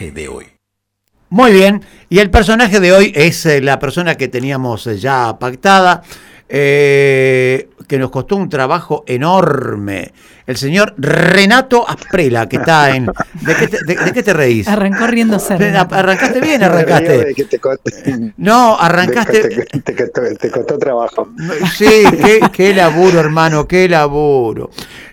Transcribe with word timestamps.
personaje 0.00 0.10
de 0.10 0.28
hoy. 0.28 0.46
Muy 1.30 1.52
bien, 1.52 1.82
y 2.08 2.18
el 2.18 2.30
personaje 2.30 2.80
de 2.80 2.92
hoy 2.92 3.12
es 3.14 3.46
eh, 3.46 3.60
la 3.60 3.78
persona 3.78 4.16
que 4.16 4.26
teníamos 4.26 4.86
eh, 4.86 4.98
ya 4.98 5.38
pactada, 5.38 6.02
eh, 6.48 7.68
que 7.86 7.98
nos 7.98 8.10
costó 8.10 8.36
un 8.36 8.48
trabajo 8.48 9.04
enorme. 9.06 10.12
El 10.46 10.56
señor 10.56 10.94
Renato 10.98 11.88
Asprela, 11.88 12.48
que 12.48 12.56
está 12.56 12.96
en... 12.96 13.06
¿De 13.06 13.54
qué 13.54 13.68
te, 13.68 13.84
de, 13.84 14.12
qué 14.12 14.22
te 14.24 14.32
reís? 14.32 14.66
Arrancó 14.66 15.06
riéndose. 15.06 15.54
Arrancaste 15.54 16.40
bien, 16.40 16.62
arrancaste. 16.64 17.34
No, 18.36 18.76
arrancaste... 18.76 19.66
Te, 19.84 19.92
te, 19.92 20.34
te, 20.34 20.50
costó 20.50 20.78
trabajo. 20.78 21.28
Sí, 21.76 22.02
qué, 22.24 22.40
qué 22.52 22.74
laburo, 22.74 23.20
hermano, 23.20 23.68
qué 23.68 23.88
laburo. 23.88 24.70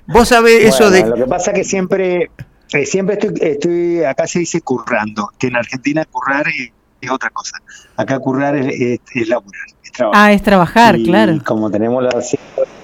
Vos 0.07 0.29
sabés 0.29 0.61
bueno, 0.61 0.69
eso 0.69 0.89
de... 0.89 1.05
Lo 1.05 1.15
que 1.15 1.25
pasa 1.25 1.51
es 1.51 1.57
que 1.57 1.63
siempre 1.63 2.31
eh, 2.73 2.85
siempre 2.85 3.15
estoy, 3.15 3.33
estoy, 3.41 4.03
acá 4.03 4.27
se 4.27 4.39
dice 4.39 4.61
currando, 4.61 5.29
que 5.37 5.47
en 5.47 5.55
Argentina 5.55 6.05
currar 6.05 6.47
es, 6.47 6.71
es 7.01 7.11
otra 7.11 7.29
cosa. 7.29 7.57
Acá 7.95 8.19
currar 8.19 8.55
es, 8.55 8.67
es, 8.67 8.99
es 9.13 9.27
laburar, 9.27 9.61
es 9.83 9.91
trabajar. 9.91 10.21
Ah, 10.29 10.33
es 10.33 10.43
trabajar, 10.43 10.97
y 10.97 11.05
claro. 11.05 11.39
Como 11.45 11.69
tenemos 11.71 12.03
la 12.03 12.09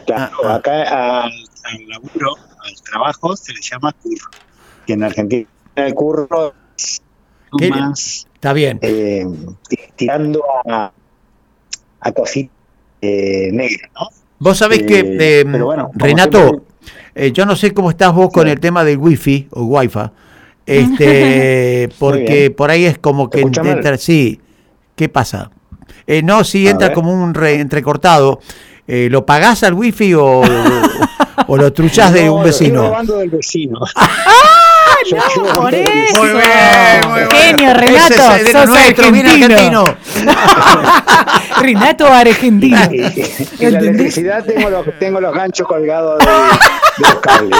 claro, 0.06 0.38
ah, 0.44 0.48
ah. 0.48 0.56
acá 0.56 1.24
al, 1.24 1.32
al, 1.64 1.88
laburo, 1.88 2.36
al 2.64 2.82
trabajo, 2.82 3.36
se 3.36 3.54
le 3.54 3.62
llama 3.62 3.94
curro. 3.94 4.30
Que 4.86 4.94
en 4.94 5.04
Argentina 5.04 5.48
el 5.76 5.94
curro 5.94 6.54
es 6.78 7.02
más. 7.70 8.28
Está 8.34 8.54
bien. 8.54 8.80
Eh, 8.82 9.26
tirando 9.96 10.44
a, 10.66 10.92
a 12.02 12.12
cositas 12.12 12.56
eh, 13.02 13.50
negras, 13.52 13.92
¿no? 13.96 14.08
Vos 14.40 14.58
sabés 14.58 14.84
que, 14.84 15.18
eh, 15.20 15.44
bueno, 15.46 15.92
Renato, 15.94 16.40
siempre- 16.40 16.73
eh, 17.16 17.32
yo 17.32 17.46
no 17.46 17.56
sé 17.56 17.74
cómo 17.74 17.90
estás 17.90 18.14
vos 18.14 18.30
con 18.32 18.48
el 18.48 18.60
tema 18.60 18.84
del 18.84 18.98
wifi 18.98 19.48
o 19.52 19.64
wifi, 19.64 20.00
este, 20.66 21.90
porque 22.00 22.52
por 22.52 22.72
ahí 22.72 22.86
es 22.86 22.98
como 22.98 23.26
¿Se 23.26 23.40
que 23.40 23.42
entra, 23.42 23.98
sí, 23.98 24.40
¿qué 24.96 25.10
pasa? 25.10 25.52
Eh, 26.08 26.22
no, 26.24 26.44
si 26.44 26.68
A 26.68 26.72
entra 26.72 26.88
ver. 26.90 26.96
como 26.96 27.14
un 27.14 27.34
re- 27.34 27.60
entrecortado, 27.60 28.40
eh, 28.88 29.08
¿lo 29.10 29.26
pagás 29.26 29.64
al 29.64 29.74
wifi 29.74 30.14
o, 30.14 30.42
o 31.48 31.58
lo 31.58 31.72
truchás 31.74 32.12
de 32.14 32.30
un 32.30 32.40
lo 32.40 32.46
vecino? 32.46 32.84
robando 32.88 33.18
del 33.18 33.30
vecino. 33.30 33.80
No, 35.12 35.54
por 35.54 35.74
eso. 35.76 36.18
Muy 36.20 36.30
bien, 36.30 37.10
muy 37.10 37.20
bien. 37.20 37.30
Genio, 37.32 37.74
Renato, 37.74 38.14
Ese 38.14 38.36
es 38.38 38.46
de 38.46 38.52
sos 38.54 38.70
nuestro, 38.70 39.12
bien 39.12 39.28
argentino. 39.28 39.84
Renato 41.62 42.08
Argentino. 42.08 42.78
Y, 42.92 43.02
y 43.60 43.70
la 43.70 43.80
electricidad 43.80 44.44
tengo 44.46 44.70
los, 44.70 44.86
tengo 45.00 45.20
los 45.22 45.34
ganchos 45.34 45.68
colgados 45.68 46.20
de, 46.20 46.26
de 46.26 47.10
los 47.10 47.16
cables. 47.16 47.60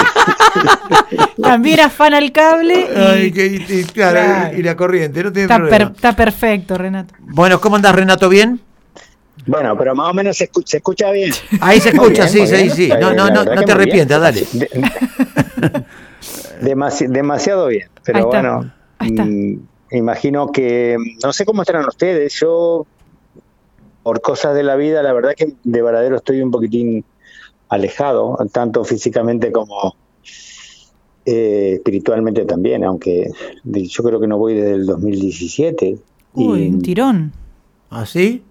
También 1.42 1.80
afana 1.80 2.18
el 2.18 2.32
cable 2.32 2.88
y 2.94 2.98
Ay, 2.98 3.32
que- 3.32 3.46
y- 3.68 3.84
claro, 3.84 4.20
Claro. 4.20 4.58
y 4.58 4.62
la 4.62 4.76
corriente, 4.76 5.22
no 5.22 5.32
tiene 5.32 5.44
está, 5.44 5.56
per- 5.58 5.68
problema. 5.68 5.92
está 5.94 6.16
perfecto, 6.16 6.78
Renato. 6.78 7.14
Bueno, 7.20 7.60
¿cómo 7.60 7.76
andás, 7.76 7.94
Renato? 7.94 8.28
¿Bien? 8.28 8.60
Bueno, 9.46 9.76
pero 9.76 9.94
más 9.94 10.10
o 10.10 10.14
menos 10.14 10.36
se 10.36 10.44
escucha, 10.44 10.70
se 10.72 10.76
escucha 10.78 11.10
bien. 11.10 11.32
Ahí 11.60 11.80
se 11.80 11.90
escucha, 11.90 12.26
bien, 12.26 12.28
sí, 12.28 12.46
sí, 12.46 12.62
bien. 12.62 12.70
sí. 12.76 12.84
Está 12.84 12.98
No, 12.98 13.12
no, 13.12 13.28
no, 13.30 13.44
no 13.44 13.62
te 13.62 13.72
arrepientas, 13.72 14.20
dale. 14.20 14.46
De- 16.60 16.74
demasi- 16.74 17.08
demasiado 17.08 17.66
bien. 17.68 17.88
Pero 18.04 18.18
Ahí 18.18 18.24
está, 18.24 18.40
bueno, 18.40 18.72
ahí 18.98 19.08
está. 19.10 19.24
mm, 19.24 19.60
imagino 19.92 20.52
que, 20.52 20.96
no 21.24 21.32
sé 21.32 21.44
cómo 21.44 21.62
estarán 21.62 21.86
ustedes, 21.86 22.34
yo, 22.40 22.86
por 24.02 24.20
cosas 24.20 24.54
de 24.54 24.62
la 24.62 24.76
vida, 24.76 25.02
la 25.02 25.12
verdad 25.12 25.32
que 25.36 25.54
de 25.62 25.82
Varadero 25.82 26.16
estoy 26.16 26.40
un 26.42 26.50
poquitín 26.50 27.04
alejado, 27.68 28.36
tanto 28.52 28.84
físicamente 28.84 29.50
como 29.52 29.94
eh, 31.26 31.74
espiritualmente 31.76 32.44
también, 32.44 32.84
aunque 32.84 33.30
de- 33.62 33.86
yo 33.86 34.02
creo 34.04 34.20
que 34.20 34.26
no 34.26 34.36
voy 34.38 34.54
desde 34.54 34.72
el 34.74 34.86
2017. 34.86 35.96
Uy, 36.34 36.62
y- 36.64 36.68
un 36.68 36.82
tirón. 36.82 37.32
¿Ah, 37.90 38.04
sí? 38.04 38.42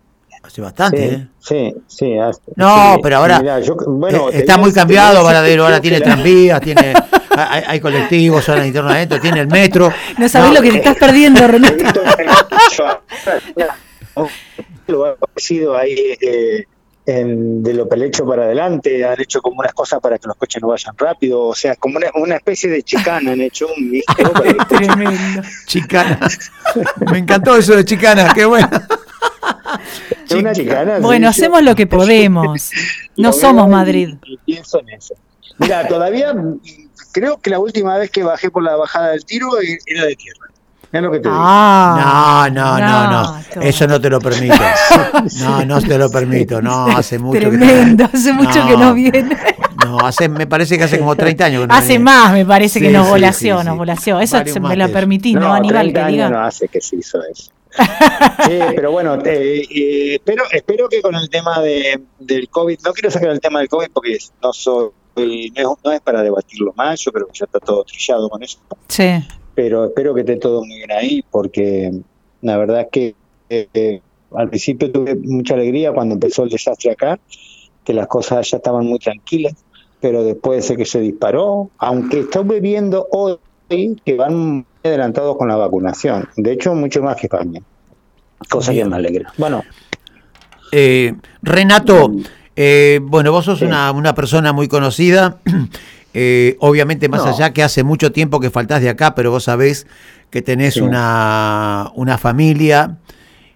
Hace 0.41 0.61
bastante, 0.61 0.97
Sí, 0.97 1.15
¿eh? 1.15 1.27
sí, 1.39 1.75
sí. 1.87 2.17
hace- 2.17 2.41
No, 2.55 2.95
sí. 2.95 2.99
pero 3.03 3.17
ahora 3.17 3.39
Mirá, 3.39 3.59
yo- 3.61 3.75
bueno, 3.87 4.29
eh, 4.29 4.39
está 4.39 4.57
muy 4.57 4.73
cambiado 4.73 5.23
Varadero, 5.23 5.63
ahora 5.65 5.79
tiene 5.79 6.01
tranvías, 6.01 6.59
tiene, 6.61 6.93
hay, 7.35 7.63
hay 7.67 7.79
colectivos, 7.79 8.45
zona 8.45 8.65
interna 8.65 8.91
adentro, 8.91 9.19
tiene 9.19 9.41
el 9.41 9.47
metro. 9.47 9.91
No 10.17 10.29
sabés 10.29 10.49
No, 10.49 10.55
lo 10.55 10.61
que 10.61 10.71
te 10.71 10.77
estás 10.77 10.97
perdiendo, 10.97 11.45
Renato. 11.47 12.01
lo 14.87 15.05
ha 15.05 15.15
parecido 15.15 15.77
ahí 15.77 15.95
eh, 16.21 16.65
en, 17.05 17.63
de 17.63 17.73
lo 17.73 17.87
pelecho 17.87 18.25
para 18.25 18.43
adelante, 18.43 19.05
han 19.05 19.19
hecho 19.19 19.41
como 19.41 19.59
unas 19.59 19.73
cosas 19.73 19.99
para 19.99 20.17
que 20.17 20.27
los 20.27 20.35
coches 20.37 20.61
no 20.61 20.69
vayan 20.69 20.95
rápido, 20.97 21.41
o 21.41 21.55
sea, 21.55 21.75
como 21.75 21.97
una, 21.97 22.07
una 22.15 22.35
especie 22.35 22.69
de 22.69 22.83
chicana 22.83 23.31
han 23.31 23.41
hecho 23.41 23.67
un 23.67 24.01
coches- 24.33 24.67
Tremendo. 24.67 25.41
Chicana. 25.65 26.19
Me 27.11 27.19
encantó 27.19 27.55
eso 27.57 27.75
de 27.75 27.85
chicana, 27.85 28.31
qué 28.33 28.45
bueno. 28.45 28.69
una 30.37 30.53
chicana. 30.53 30.99
Bueno, 30.99 31.27
hacemos 31.29 31.61
lo 31.63 31.75
que 31.75 31.87
podemos. 31.87 32.71
No 33.17 33.29
lo 33.29 33.33
somos 33.33 33.69
Madrid. 33.69 34.15
Pienso 34.45 34.79
en 34.81 34.89
eso. 34.91 35.15
Mira, 35.59 35.87
todavía 35.87 36.33
creo 37.13 37.39
que 37.39 37.49
la 37.49 37.59
última 37.59 37.97
vez 37.97 38.11
que 38.11 38.23
bajé 38.23 38.51
por 38.51 38.63
la 38.63 38.75
bajada 38.75 39.11
del 39.11 39.23
tiro 39.23 39.59
eh, 39.61 39.77
era 39.85 40.03
de 40.05 40.15
tierra. 40.17 40.47
Es 40.91 41.01
lo 41.01 41.09
que 41.09 41.19
te 41.19 41.27
digo. 41.29 41.35
Ah, 41.39 42.49
No, 42.53 42.77
no, 42.77 42.79
no, 42.79 43.41
no. 43.55 43.61
Eso 43.63 43.87
no 43.87 43.99
te 43.99 44.09
lo 44.11 44.19
permito. 44.19 44.53
No, 45.39 45.65
no 45.65 45.81
te 45.81 45.97
lo 45.97 46.09
permito. 46.11 46.61
No, 46.61 46.85
hace 46.87 47.17
mucho 47.17 47.39
que 47.39 47.47
Tremendo, 47.47 48.05
hace 48.13 48.33
mucho 48.33 48.67
que 48.67 48.77
no 48.77 48.93
viene. 48.93 49.37
No, 49.83 49.99
hace, 49.99 50.29
me 50.29 50.45
parece 50.45 50.77
que 50.77 50.83
hace 50.83 50.99
como 50.99 51.15
30 51.15 51.45
años 51.45 51.61
que 51.61 51.67
no 51.67 51.73
Hace 51.73 51.97
más, 51.97 52.31
me 52.33 52.45
parece 52.45 52.79
que 52.79 52.89
nos 52.91 53.05
sí, 53.05 53.11
volació, 53.11 53.55
sí, 53.57 53.61
sí. 53.63 53.67
nos 53.69 53.77
volació. 53.77 54.19
Eso 54.19 54.37
Varios 54.37 54.53
se 54.53 54.59
me 54.59 54.75
lo 54.75 54.91
permitís, 54.91 55.33
¿no, 55.35 55.41
No, 55.41 55.53
Aníbal? 55.53 55.91
30 55.91 55.99
Que 55.99 56.05
años 56.05 56.11
diga. 56.13 56.29
no 56.29 56.45
hace 56.45 56.67
que 56.67 56.79
se 56.81 56.97
hizo 56.97 57.19
eso. 57.23 57.51
Sí, 58.45 58.59
pero 58.75 58.91
bueno, 58.91 59.15
eh, 59.25 59.63
eh, 59.69 60.15
espero, 60.15 60.43
espero 60.51 60.87
que 60.89 61.01
con 61.01 61.15
el 61.15 61.27
tema 61.29 61.59
de, 61.59 61.99
del 62.19 62.47
COVID, 62.49 62.79
no 62.85 62.93
quiero 62.93 63.09
sacar 63.09 63.29
el 63.29 63.39
tema 63.39 63.59
del 63.59 63.67
COVID 63.69 63.87
porque 63.91 64.17
no 64.43 64.53
soy, 64.53 64.89
no 65.15 65.23
es, 65.23 65.77
no 65.83 65.91
es 65.91 66.01
para 66.01 66.21
debatirlo 66.23 66.73
más, 66.75 66.99
yo 67.01 67.11
creo 67.11 67.27
que 67.27 67.33
ya 67.39 67.45
está 67.45 67.59
todo 67.59 67.83
trillado 67.83 68.29
con 68.29 68.41
eso, 68.43 68.57
Sí. 68.87 69.09
pero 69.55 69.85
espero 69.85 70.13
que 70.13 70.21
esté 70.21 70.37
todo 70.37 70.63
muy 70.65 70.77
bien 70.77 70.91
ahí 70.91 71.23
porque 71.29 71.91
la 72.41 72.57
verdad 72.57 72.81
es 72.81 72.87
que 72.91 73.15
eh, 73.49 73.67
eh, 73.73 74.01
al 74.35 74.49
principio 74.49 74.91
tuve 74.91 75.15
mucha 75.15 75.53
alegría 75.53 75.91
cuando 75.93 76.15
empezó 76.15 76.43
el 76.43 76.49
desastre 76.49 76.91
acá, 76.91 77.19
que 77.83 77.93
las 77.93 78.07
cosas 78.07 78.49
ya 78.49 78.57
estaban 78.57 78.85
muy 78.87 78.97
tranquilas, 78.99 79.53
pero 80.01 80.23
después 80.23 80.65
sé 80.65 80.75
que 80.75 80.85
se 80.85 80.99
disparó, 80.99 81.69
aunque 81.77 82.21
estoy 82.21 82.59
viendo 82.59 83.07
hoy 83.11 83.37
que 84.05 84.15
van 84.15 84.35
muy 84.35 84.65
adelantados 84.83 85.37
con 85.37 85.47
la 85.47 85.55
vacunación, 85.55 86.27
de 86.35 86.51
hecho 86.53 86.73
mucho 86.75 87.01
más 87.03 87.15
que 87.17 87.27
España, 87.27 87.61
cosa 88.49 88.71
Bien. 88.71 88.85
que 88.85 88.89
me 88.89 88.95
alegra. 88.97 89.33
Bueno, 89.37 89.63
Eh, 90.75 91.13
Renato, 91.43 92.11
eh, 92.55 92.99
bueno, 93.03 93.31
vos 93.31 93.45
sos 93.45 93.59
Sí. 93.59 93.65
una, 93.65 93.91
una 93.91 94.13
persona 94.15 94.53
muy 94.53 94.67
conocida. 94.67 95.37
eh, 96.13 96.57
obviamente, 96.59 97.09
más 97.09 97.25
No. 97.25 97.31
allá 97.33 97.53
que 97.53 97.63
hace 97.63 97.83
mucho 97.83 98.11
tiempo 98.11 98.39
que 98.39 98.49
faltás 98.49 98.81
de 98.81 98.89
acá, 98.89 99.15
pero 99.15 99.31
vos 99.31 99.45
sabés 99.45 99.87
que 100.29 100.41
tenés 100.41 100.75
Sí. 100.75 100.81
una, 100.81 101.91
una 101.95 102.17
familia 102.17 102.97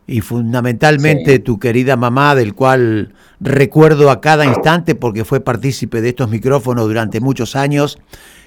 y 0.08 0.22
fundamentalmente 0.22 1.34
Sí. 1.34 1.40
tu 1.40 1.60
querida 1.60 1.96
mamá, 1.96 2.34
del 2.36 2.54
cual 2.56 3.14
recuerdo 3.40 4.10
a 4.10 4.22
cada 4.22 4.46
instante 4.46 4.96
porque 4.96 5.26
fue 5.26 5.40
partícipe 5.42 6.02
de 6.02 6.10
estos 6.10 6.30
micrófonos 6.30 6.88
durante 6.88 7.20
muchos 7.20 7.56
años. 7.56 8.00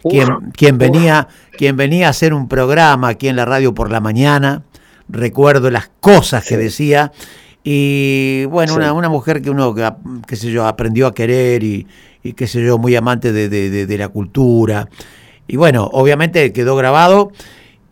Uf, 0.03 0.12
Quien, 0.12 0.28
quien 0.56 0.75
uf. 0.77 0.81
venía, 0.81 1.28
quien 1.59 1.77
venía 1.77 2.06
a 2.06 2.11
hacer 2.11 2.32
un 2.34 2.49
programa 2.49 3.09
aquí 3.09 3.28
en 3.28 3.37
la 3.37 3.44
radio 3.44 3.75
por 3.75 3.91
la 3.91 4.00
mañana, 4.00 4.62
recuerdo 5.09 5.71
las 5.71 5.91
cosas 6.00 6.44
que 6.47 6.56
decía 6.56 7.12
y 7.65 8.44
bueno, 8.47 8.72
Sí. 8.72 8.78
una, 8.78 8.93
una 8.93 9.09
mujer 9.09 9.43
que 9.43 9.50
uno, 9.50 9.75
que, 9.75 9.88
qué 10.26 10.37
sé 10.37 10.50
yo, 10.50 10.66
aprendió 10.66 11.06
a 11.06 11.15
querer 11.15 11.62
y, 11.62 11.87
y 12.22 12.32
qué 12.32 12.47
sé 12.47 12.65
yo, 12.65 12.78
muy 12.78 12.97
amante 12.97 13.32
de, 13.32 13.48
de- 13.48 13.71
de- 13.71 13.87
de 13.87 13.98
la 13.98 14.09
cultura. 14.09 14.88
Y 15.47 15.56
bueno, 15.56 15.88
obviamente 15.93 16.53
quedó 16.53 16.76
grabado. 16.76 17.32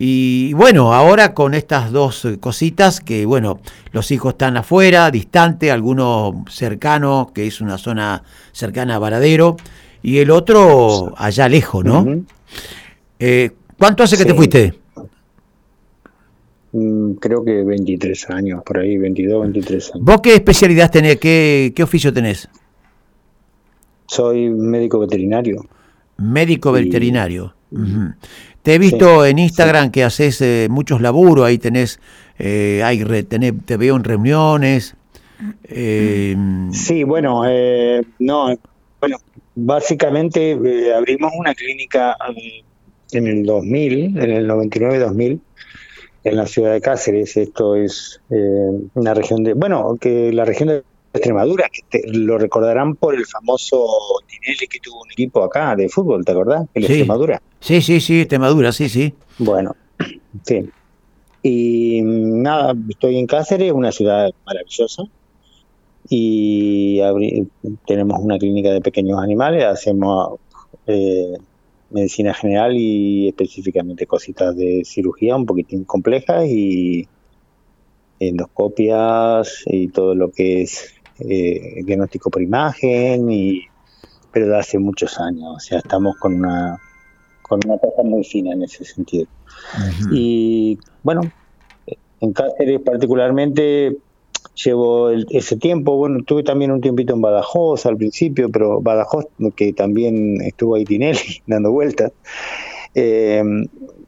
Y 0.01 0.53
bueno, 0.53 0.93
ahora 0.93 1.33
con 1.33 1.53
estas 1.53 1.91
dos 1.91 2.23
eh, 2.23 2.39
cositas, 2.39 3.01
que 3.01 3.25
bueno, 3.25 3.59
los 3.91 4.11
hijos 4.11 4.31
están 4.33 4.55
afuera, 4.55 5.11
distante, 5.11 5.71
alguno 5.71 6.45
cercano, 6.49 7.31
que 7.35 7.45
es 7.47 7.59
una 7.59 7.77
zona 7.77 8.23
cercana 8.53 8.95
a 8.95 8.99
Varadero, 8.99 9.57
y 10.01 10.19
el 10.19 10.31
otro 10.31 11.13
allá 11.17 11.49
lejos, 11.49 11.83
¿no? 11.83 12.05
Eh, 13.19 13.51
¿Cuánto 13.77 14.03
hace 14.03 14.17
que 14.17 14.23
te 14.25 14.33
fuiste? 14.33 14.73
Mm, 16.71 17.13
creo 17.13 17.43
que 17.43 17.63
23 17.63 18.29
años, 18.29 18.61
por 18.63 18.77
ahí, 18.79 18.97
22, 18.97 19.41
23 19.41 19.91
años. 19.95 20.05
¿Vos 20.05 20.21
qué 20.21 20.35
especialidad 20.35 20.91
tenés? 20.91 21.17
¿Qué, 21.17 21.73
qué 21.75 21.83
oficio 21.83 22.13
tenés? 22.13 22.47
Soy 24.07 24.49
médico 24.49 24.99
veterinario. 24.99 25.65
Médico 26.17 26.77
Y- 26.77 26.83
veterinario. 26.83 27.53
Ujú. 27.71 28.13
Te 28.63 28.75
he 28.75 28.79
visto 28.79 29.25
en 29.25 29.39
Instagram 29.39 29.89
que 29.91 30.03
haces 30.03 30.41
eh, 30.41 30.67
muchos 30.69 31.01
laburos, 31.01 31.45
ahí 31.45 31.57
tenés, 31.57 31.99
eh, 32.37 32.81
hay 32.83 33.03
re- 33.03 33.23
tenés- 33.27 33.63
te 33.65 33.77
veo 33.77 33.95
en 33.95 34.03
reuniones. 34.03 34.95
eh, 35.63 36.35
Sí, 36.71 37.03
bueno, 37.03 37.43
eh, 37.47 38.03
no, 38.19 38.47
bueno, 38.99 39.17
básicamente 39.55 40.51
eh, 40.51 40.93
abrimos 40.93 41.31
una 41.37 41.53
clínica 41.55 42.17
eh, 42.35 42.63
en 43.13 43.27
el 43.27 43.45
2000, 43.45 44.17
en 44.19 44.31
el 44.31 44.47
99-2000, 44.47 45.39
en 46.23 46.35
la 46.35 46.45
ciudad 46.45 46.73
de 46.73 46.81
Cáceres. 46.81 47.37
Esto 47.37 47.75
es 47.75 48.21
eh, 48.29 48.69
una 48.93 49.13
región 49.13 49.43
de, 49.43 49.53
bueno, 49.53 49.97
que 49.99 50.31
la 50.33 50.45
región 50.45 50.69
de 50.69 50.83
Extremadura, 51.13 51.69
que 51.89 52.01
lo 52.05 52.37
recordarán 52.37 52.95
por 52.95 53.15
el 53.15 53.25
famoso 53.25 53.85
Tinelli 54.27 54.67
que 54.67 54.79
tuvo 54.79 55.01
un 55.01 55.11
equipo 55.11 55.43
acá 55.43 55.75
de 55.75 55.89
fútbol, 55.89 56.23
¿te 56.23 56.31
acordás? 56.31 56.67
El 56.73 56.85
sí. 56.85 56.93
Extremadura. 56.93 57.41
Sí, 57.59 57.81
sí, 57.81 57.99
sí, 57.99 58.21
Extremadura, 58.21 58.71
sí, 58.71 58.89
sí. 58.89 59.13
Bueno, 59.39 59.75
sí. 60.43 60.69
Y 61.41 62.01
nada, 62.03 62.75
estoy 62.89 63.17
en 63.17 63.27
Cáceres, 63.27 63.71
una 63.71 63.91
ciudad 63.91 64.29
maravillosa. 64.45 65.03
Y 66.11 66.99
tenemos 67.85 68.19
una 68.19 68.39
clínica 68.39 68.71
de 68.71 68.81
pequeños 68.81 69.19
animales, 69.19 69.63
hacemos 69.63 70.39
eh, 70.87 71.37
medicina 71.91 72.33
general 72.33 72.75
y 72.75 73.29
específicamente 73.29 74.05
cositas 74.05 74.55
de 74.55 74.83
cirugía 74.85 75.35
un 75.35 75.45
poquitín 75.45 75.85
complejas 75.85 76.45
y 76.47 77.07
endoscopias 78.19 79.63
y 79.65 79.87
todo 79.87 80.13
lo 80.13 80.31
que 80.31 80.61
es 80.61 80.93
eh, 81.19 81.81
diagnóstico 81.85 82.29
por 82.29 82.41
imagen 82.41 83.31
y 83.31 83.63
pero 84.31 84.47
de 84.47 84.59
hace 84.59 84.77
muchos 84.77 85.19
años 85.19 85.55
o 85.55 85.59
sea 85.59 85.79
estamos 85.79 86.15
con 86.17 86.35
una 86.35 86.79
con 87.41 87.59
una 87.65 87.77
cosa 87.79 88.03
muy 88.03 88.23
fina 88.23 88.53
en 88.53 88.61
ese 88.61 88.85
sentido. 88.85 89.25
Y 90.11 90.77
bueno 91.01 91.21
en 92.21 92.33
Cáceres 92.33 92.81
particularmente 92.81 93.97
llevo 94.55 95.09
ese 95.11 95.57
tiempo, 95.57 95.95
bueno, 95.95 96.23
tuve 96.23 96.43
también 96.43 96.71
un 96.71 96.81
tiempito 96.81 97.13
en 97.13 97.21
Badajoz 97.21 97.85
al 97.85 97.97
principio, 97.97 98.49
pero 98.49 98.81
Badajoz, 98.81 99.25
que 99.55 99.73
también 99.73 100.41
estuvo 100.41 100.75
ahí 100.75 100.85
Tinelli 100.85 101.41
dando 101.47 101.71
vueltas, 101.71 102.11
eh, 102.95 103.43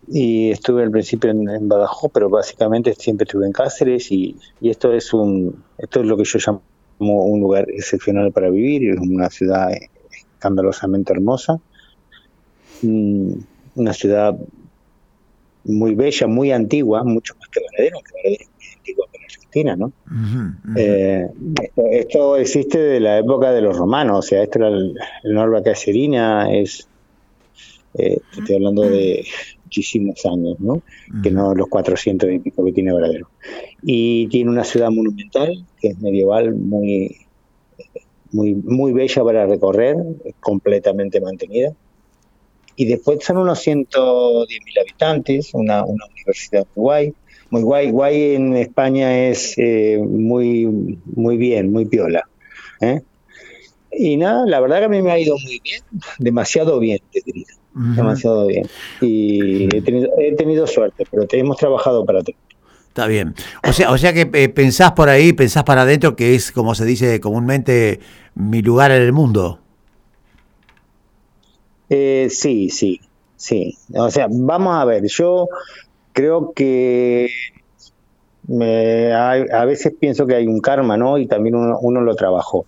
y 0.07 0.51
estuve 0.51 0.83
al 0.83 0.91
principio 0.91 1.31
en, 1.31 1.67
Badajoz, 1.67 2.11
pero 2.13 2.29
básicamente 2.29 2.93
siempre 2.95 3.23
estuve 3.23 3.45
en 3.45 3.53
Cáceres 3.53 4.11
y, 4.11 4.35
esto 4.61 4.93
es 4.93 5.13
un, 5.13 5.63
esto 5.77 6.01
es 6.01 6.05
lo 6.05 6.17
que 6.17 6.25
yo 6.25 6.39
llamo 6.45 6.61
un 6.99 7.39
lugar 7.39 7.67
excepcional 7.69 8.31
para 8.31 8.49
vivir, 8.49 8.91
es 8.91 8.99
una 8.99 9.29
ciudad 9.29 9.69
escandalosamente 10.11 11.13
hermosa, 11.13 11.59
mm, 12.81 13.33
una 13.75 13.93
ciudad 13.93 14.37
muy 15.63 15.95
bella, 15.95 16.27
muy 16.27 16.51
antigua, 16.51 17.03
mucho 17.03 17.35
más 17.39 17.47
que 17.49 17.61
Varadero 17.61 17.99
antigua 18.91 19.07
para 19.11 19.25
Argentina, 19.25 19.75
¿no? 19.75 19.93
Eh, 20.75 21.27
esto, 21.91 22.37
existe 22.37 22.77
de 22.77 22.99
la 22.99 23.19
época 23.19 23.51
de 23.51 23.61
los 23.61 23.77
romanos, 23.77 24.19
o 24.19 24.21
sea, 24.21 24.43
esto 24.43 24.59
era 24.59 24.69
el, 24.69 24.95
el 25.23 25.33
Norba 25.33 25.63
Cacerina, 25.63 26.51
es, 26.53 26.87
eh, 27.95 28.19
estoy 28.37 28.55
hablando 28.55 28.83
de 28.83 29.25
muchísimos 29.63 30.25
años, 30.25 30.59
¿no? 30.59 30.81
Que 31.23 31.31
no 31.31 31.55
los 31.55 31.67
400 31.67 32.29
y 32.31 32.39
pico 32.39 32.65
que 32.65 32.73
tiene 32.73 32.91
Varadero. 32.91 33.29
Y 33.83 34.27
tiene 34.27 34.49
una 34.49 34.63
ciudad 34.63 34.89
monumental, 34.89 35.65
que 35.79 35.89
es 35.89 35.99
medieval, 35.99 36.53
muy, 36.53 37.17
muy, 38.31 38.53
muy 38.55 38.91
bella 38.93 39.23
para 39.23 39.45
recorrer, 39.47 39.97
completamente 40.39 41.21
mantenida 41.21 41.73
y 42.75 42.85
después 42.85 43.23
son 43.23 43.37
unos 43.37 43.65
110.000 43.65 44.79
habitantes, 44.79 45.53
una, 45.53 45.83
una, 45.85 46.05
universidad 46.05 46.65
muy 46.75 46.83
guay. 46.83 47.13
Muy 47.51 47.63
guay, 47.63 47.91
guay 47.91 48.35
en 48.35 48.55
España 48.55 49.27
es 49.27 49.53
eh, 49.57 49.99
muy, 50.01 50.97
muy 51.05 51.37
bien, 51.37 51.71
muy 51.71 51.85
piola. 51.85 52.23
¿eh? 52.79 53.01
Y 53.91 54.15
nada, 54.15 54.45
la 54.45 54.61
verdad 54.61 54.79
que 54.79 54.85
a 54.85 54.89
mí 54.89 55.01
me 55.01 55.11
ha 55.11 55.19
ido 55.19 55.35
muy 55.37 55.59
bien, 55.61 55.81
demasiado 56.17 56.79
bien, 56.79 56.99
te 57.11 57.21
diría. 57.25 57.47
Demasiado 57.73 58.47
bien. 58.47 58.67
Y 59.01 59.63
he 59.75 59.81
tenido, 59.81 60.09
he 60.17 60.33
tenido 60.35 60.65
suerte, 60.65 61.05
pero 61.09 61.25
hemos 61.31 61.57
trabajado 61.57 62.05
para 62.05 62.21
ti. 62.21 62.35
Está 62.87 63.07
bien. 63.07 63.35
O 63.67 63.71
sea, 63.71 63.91
o 63.91 63.97
sea 63.97 64.13
que 64.13 64.29
eh, 64.33 64.49
pensás 64.49 64.93
por 64.93 65.09
ahí, 65.09 65.31
pensás 65.33 65.63
para 65.63 65.83
adentro, 65.83 66.15
que 66.15 66.35
es, 66.35 66.51
como 66.51 66.75
se 66.75 66.85
dice 66.85 67.19
comúnmente, 67.19 67.99
mi 68.35 68.61
lugar 68.61 68.91
en 68.91 69.01
el 69.01 69.13
mundo. 69.13 69.59
Eh, 71.89 72.27
sí, 72.29 72.69
sí, 72.69 73.01
sí. 73.35 73.77
O 73.93 74.09
sea, 74.09 74.27
vamos 74.29 74.75
a 74.75 74.85
ver, 74.85 75.03
yo 75.07 75.47
creo 76.13 76.53
que 76.53 77.29
me, 78.47 79.13
a 79.13 79.65
veces 79.65 79.93
pienso 79.99 80.25
que 80.25 80.35
hay 80.35 80.47
un 80.47 80.59
karma, 80.59 80.97
¿no? 80.97 81.17
Y 81.17 81.27
también 81.27 81.55
uno, 81.55 82.01
lo 82.01 82.15
trabajó. 82.15 82.65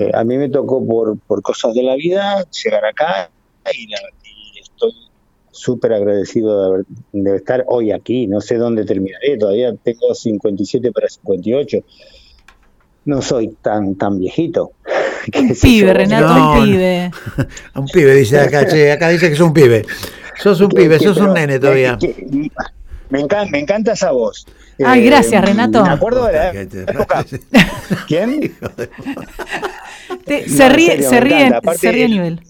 Eh, 0.00 0.10
a 0.14 0.24
mí 0.24 0.38
me 0.38 0.48
tocó 0.48 0.84
por, 0.86 1.18
por 1.18 1.42
cosas 1.42 1.74
de 1.74 1.82
la 1.82 1.96
vida 1.96 2.44
llegar 2.64 2.84
acá 2.84 3.30
y, 3.72 3.88
estoy 4.60 4.92
súper 5.50 5.92
agradecido 5.92 6.78
de, 6.78 6.84
de, 7.12 7.36
estar 7.36 7.64
hoy 7.66 7.92
aquí. 7.92 8.26
No 8.26 8.40
sé 8.40 8.56
dónde 8.56 8.84
terminaré, 8.84 9.36
todavía 9.38 9.74
tengo 9.74 10.14
57 10.14 10.92
para 10.92 11.08
58. 11.08 11.78
No 13.04 13.22
soy 13.22 13.48
tan, 13.62 13.96
tan 13.96 14.18
viejito. 14.18 14.72
Un 15.34 15.56
pibe, 15.60 15.92
Renato, 15.92 16.58
un 16.58 16.64
pibe. 16.64 17.10
un 17.74 17.86
pibe, 17.86 18.14
dice 18.14 18.38
acá, 18.38 18.66
che, 18.66 18.92
acá 18.92 19.08
dice 19.08 19.28
que 19.28 19.34
sos 19.34 19.48
un 19.48 19.52
pibe. 19.52 19.84
Sos 20.38 20.60
un 20.60 20.68
pibe, 20.68 20.98
sos 20.98 21.16
un 21.18 21.32
nene 21.34 21.58
todavía. 21.58 21.98
Me 23.08 23.20
encanta, 23.20 23.50
me 23.50 23.58
encanta 23.60 23.92
esa 23.92 24.10
voz. 24.10 24.46
Ay, 24.84 25.04
gracias, 25.04 25.42
eh, 25.42 25.46
Renato. 25.46 25.82
Me 25.82 25.90
acuerdo 25.90 26.26
de 26.26 26.32
la 26.32 26.50
época. 26.50 27.24
¿Quién? 28.06 28.40
se 30.26 30.68
ríe, 30.68 31.02
se 31.02 31.20
ríe, 31.20 31.60
se 31.78 31.92
ríe 31.92 32.04
a 32.04 32.08
nivel. 32.08 32.40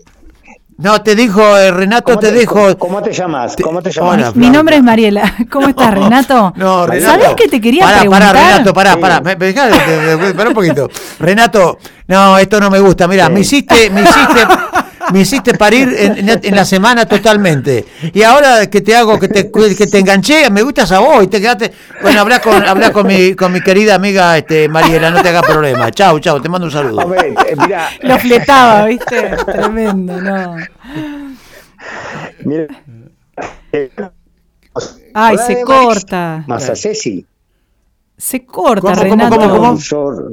No, 0.79 1.01
te 1.03 1.15
dijo, 1.15 1.41
eh, 1.57 1.71
Renato 1.71 2.19
te, 2.19 2.31
dijo. 2.33 2.77
¿Cómo 2.77 3.03
te 3.03 3.11
llamas? 3.11 3.57
¿Cómo 3.63 3.81
te 3.81 3.91
llamas? 3.91 4.37
Mi 4.37 4.51
nombre 4.51 4.77
es 4.77 4.83
Mariela. 4.83 5.35
¿Cómo 5.51 5.69
estás, 5.69 5.95
Renato? 5.95 6.53
No, 6.55 6.87
Renato. 6.87 7.13
¿Sabés 7.13 7.35
que 7.35 7.49
te 7.49 7.63
quería 7.63 7.83
pará, 7.83 8.01
preguntar? 8.01 8.35
Pará, 8.35 8.51
Renato, 8.51 8.75
pará, 8.75 8.97
pará. 8.99 9.23
Pará 9.23 10.49
un 10.49 10.55
poquito. 10.55 10.91
Renato, 11.19 11.79
no, 12.09 12.37
esto 12.37 12.61
no 12.61 12.71
me 12.71 12.79
gusta. 12.81 13.09
Mira, 13.09 13.31
me 13.31 13.41
hiciste, 13.41 13.89
me 13.89 14.03
hiciste, 14.03 14.47
me 15.13 15.21
hiciste 15.21 15.55
parir 15.55 15.89
en, 15.97 16.29
en, 16.43 16.55
la 16.55 16.65
semana 16.65 17.07
totalmente. 17.07 17.85
Y 18.13 18.23
ahora 18.23 18.69
que 18.69 18.81
te 18.81 18.95
hago, 18.95 19.19
que 19.19 19.29
te, 19.29 19.51
que 19.51 19.87
te 19.87 19.99
enganché, 19.99 20.51
me 20.51 20.63
gustas 20.63 20.93
a 20.93 20.99
vos 21.01 21.25
y 21.25 21.27
te 21.29 21.41
quedaste. 21.41 21.73
Bueno, 22.03 22.21
habla 22.21 22.41
con, 22.41 22.63
habla 22.63 22.93
con 22.93 23.07
mi, 23.07 23.35
con 23.35 23.53
mi 23.53 23.61
querida 23.61 23.95
amiga 23.95 24.37
este, 24.37 24.69
Mariela, 24.69 25.11
no 25.11 25.23
te 25.23 25.29
hagas 25.29 25.47
problema. 25.47 25.91
Chau, 25.91 26.19
chau, 26.21 26.41
te 26.41 26.49
mando 26.49 26.67
un 26.67 26.73
saludo. 26.73 27.01
A 27.01 27.05
ver, 27.07 27.27
eh, 27.27 27.57
mira. 27.57 27.89
Lo 28.03 28.19
fletaba, 28.19 28.87
¿viste? 28.87 29.37
Tremendo, 29.45 30.21
no. 30.21 30.57
Mira. 32.45 32.67
Ay, 35.15 35.39
se 35.39 35.63
corta. 35.63 36.45
Masacesi. 36.47 37.27
Se 38.17 38.45
corta, 38.45 38.93
¿Cómo, 38.93 39.03
Renato. 39.03 39.37
cómo, 39.37 39.79
cómo, 39.89 40.31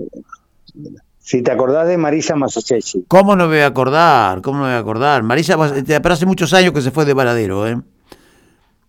Si 1.23 1.41
te 1.41 1.51
acordás 1.51 1.87
de 1.87 1.97
Marisa 1.97 2.35
Masacesi. 2.35 3.05
¿Cómo 3.07 3.37
no 3.37 3.47
me 3.47 3.55
voy 3.55 3.63
a 3.63 3.67
acordar? 3.67 4.41
¿Cómo 4.41 4.57
no 4.57 4.65
me 4.65 4.71
voy 4.71 4.75
a 4.75 4.79
acordar? 4.79 5.23
Marisa, 5.23 5.57
pero 5.57 6.13
hace 6.13 6.25
muchos 6.25 6.53
años 6.53 6.73
que 6.73 6.81
se 6.81 6.91
fue 6.91 7.05
de 7.05 7.13
Varadero, 7.13 7.65
¿eh? 7.65 7.79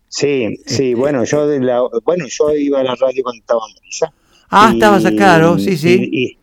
Sí, 0.09 0.59
sí, 0.65 0.93
bueno, 0.95 1.23
yo 1.23 1.47
de 1.47 1.61
la, 1.61 1.81
bueno, 2.03 2.25
yo 2.27 2.53
iba 2.53 2.81
a 2.81 2.83
la 2.83 2.93
radio 2.95 3.23
cuando 3.23 3.39
estaba 3.39 3.61
Marisa. 3.73 4.13
Ah, 4.49 4.71
estabas 4.73 5.05
acá, 5.05 5.15
claro, 5.15 5.57
sí, 5.59 5.77
sí. 5.77 6.09
Y, 6.11 6.25
y, 6.25 6.37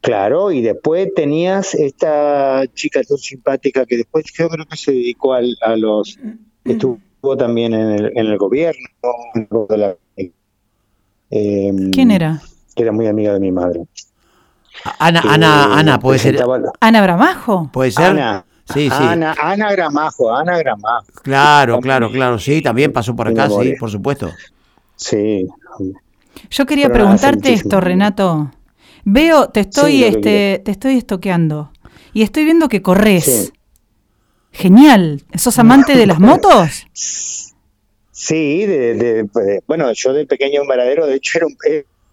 claro, 0.00 0.52
y 0.52 0.62
después 0.62 1.12
tenías 1.12 1.74
esta 1.74 2.62
chica 2.74 3.02
tan 3.02 3.18
simpática 3.18 3.86
que 3.86 3.96
después 3.96 4.24
yo 4.32 4.48
creo 4.48 4.64
que 4.64 4.76
se 4.76 4.92
dedicó 4.92 5.34
al, 5.34 5.56
a 5.60 5.76
los, 5.76 6.20
estuvo 6.64 7.36
también 7.36 7.74
en 7.74 7.90
el, 7.90 8.12
en 8.16 8.26
el 8.26 8.38
gobierno. 8.38 8.88
De 9.68 9.76
la, 9.76 9.96
eh, 11.30 11.72
¿Quién 11.90 12.12
era? 12.12 12.40
Que 12.76 12.84
era 12.84 12.92
muy 12.92 13.08
amiga 13.08 13.32
de 13.32 13.40
mi 13.40 13.50
madre. 13.50 13.80
Ana, 14.98 15.22
que 15.22 15.28
Ana, 15.28 15.78
Ana, 15.78 15.98
puede 15.98 16.18
ser. 16.18 16.44
Ana 16.80 17.02
Bramajo. 17.02 17.70
Puede 17.72 17.90
ser. 17.90 18.06
Ana, 18.06 18.44
Sí, 18.72 18.88
sí. 18.88 18.90
Ana, 18.90 19.34
Ana 19.38 19.72
Gramajo, 19.72 20.34
Ana 20.34 20.56
Gramajo. 20.58 21.06
Claro, 21.22 21.80
claro, 21.80 22.10
claro, 22.10 22.38
sí, 22.38 22.62
también 22.62 22.92
pasó 22.92 23.14
por 23.14 23.28
acá, 23.28 23.48
sí, 23.50 23.74
por 23.78 23.90
supuesto. 23.90 24.30
Sí. 24.96 25.46
Yo 26.50 26.66
quería 26.66 26.86
Pero 26.86 27.04
preguntarte 27.04 27.52
esto, 27.52 27.80
Renato. 27.80 28.50
Veo, 29.04 29.50
te 29.50 29.60
estoy, 29.60 29.98
sí, 29.98 30.04
este, 30.04 30.62
te 30.64 30.70
estoy 30.70 30.96
estoqueando 30.96 31.72
y 32.14 32.22
estoy 32.22 32.44
viendo 32.44 32.68
que 32.68 32.80
corres. 32.80 33.24
Sí. 33.24 33.52
Genial. 34.52 35.22
¿Sos 35.34 35.58
amante 35.58 35.94
de 35.96 36.06
las 36.06 36.20
motos? 36.20 36.86
Sí, 38.16 38.64
de, 38.64 38.94
de, 38.94 39.22
de, 39.24 39.62
bueno, 39.66 39.92
yo 39.92 40.12
de 40.12 40.24
pequeño 40.24 40.62
en 40.62 40.68
Varadero, 40.68 41.04
de 41.04 41.16
hecho, 41.16 41.36
era 41.38 41.46
un, 41.46 41.56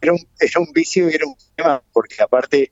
era 0.01 0.13
un, 0.13 0.20
era 0.39 0.60
un 0.60 0.72
vicio 0.74 1.10
y 1.10 1.13
era 1.13 1.25
un 1.25 1.36
tema, 1.55 1.81
porque 1.93 2.22
aparte 2.22 2.72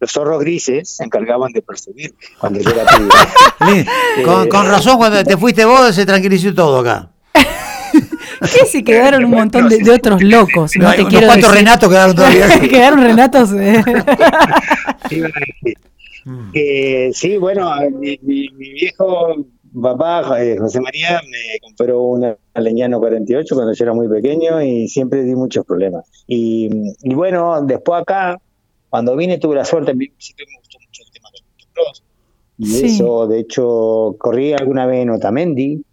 los 0.00 0.10
zorros 0.10 0.40
grises 0.40 0.88
se 0.88 1.04
encargaban 1.04 1.52
de 1.52 1.60
perseguir 1.60 2.14
cuando 2.38 2.60
yo 2.60 2.70
era 2.70 2.86
pibe. 2.86 3.86
con, 4.24 4.48
con, 4.48 4.66
razón, 4.66 4.96
cuando 4.96 5.22
te 5.22 5.36
fuiste 5.36 5.64
vos 5.64 5.94
se 5.94 6.06
tranquilizó 6.06 6.54
todo 6.54 6.80
acá. 6.80 7.10
¿Qué 8.40 8.66
si 8.66 8.82
quedaron 8.82 9.26
un 9.26 9.32
montón 9.32 9.68
de, 9.68 9.78
de 9.78 9.90
otros 9.90 10.22
locos? 10.22 10.72
No, 10.76 10.88
no 10.88 10.94
te 10.94 11.04
quiero 11.06 11.26
cuantos 11.26 11.50
decir. 11.50 11.64
renatos 11.64 11.88
quedaron 11.90 12.16
todavía. 12.16 12.60
quedaron 12.68 13.02
renatos. 13.02 13.50
Eh. 13.52 13.84
Eh, 16.54 17.10
sí, 17.12 17.36
bueno, 17.36 17.74
mi, 17.90 18.18
mi, 18.22 18.48
mi, 18.50 18.72
viejo 18.72 19.36
papá, 19.74 20.42
eh, 20.42 20.56
José 20.58 20.80
María, 20.80 21.20
me 21.24 21.58
compró 21.60 22.02
una 22.02 22.36
Leñano 22.54 22.98
48 22.98 23.54
cuando 23.54 23.72
yo 23.72 23.84
era 23.84 23.94
muy 23.94 24.08
pequeño 24.08 24.62
y 24.62 24.88
siempre 24.88 25.22
di 25.24 25.34
muchos 25.34 25.64
problemas. 25.64 26.04
Y, 26.26 26.68
bueno, 27.14 27.62
después 27.62 28.02
acá, 28.02 28.40
cuando 28.88 29.16
vine 29.16 29.38
tuve 29.38 29.56
la 29.56 29.64
suerte, 29.64 29.92
siempre 30.18 30.46
me 30.46 30.58
gustó 30.58 30.78
mucho 30.78 31.02
el 31.04 31.12
tema 31.12 31.28
del 31.32 31.42
motocross. 31.44 32.04
Y 32.58 32.84
eso, 32.86 33.26
de 33.26 33.40
hecho, 33.40 34.16
corrí 34.18 34.52
alguna 34.52 34.86
vez 34.86 35.02
en 35.02 35.10
Otamendi. 35.10 35.84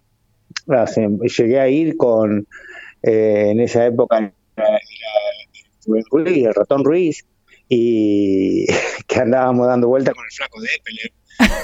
Llegué 1.38 1.60
a 1.60 1.68
ir 1.68 1.96
con, 1.96 2.46
eh, 3.02 3.48
en 3.50 3.60
esa 3.60 3.86
época, 3.86 4.32
era, 4.56 4.78
el 5.86 6.54
ratón 6.54 6.84
Ruiz, 6.84 7.24
y 7.68 8.66
que 9.06 9.18
andábamos 9.18 9.66
dando 9.66 9.88
vueltas 9.88 10.14
con 10.14 10.24
el 10.24 10.30
flaco 10.30 10.60
de 10.60 10.68
Epeler, 10.76 11.12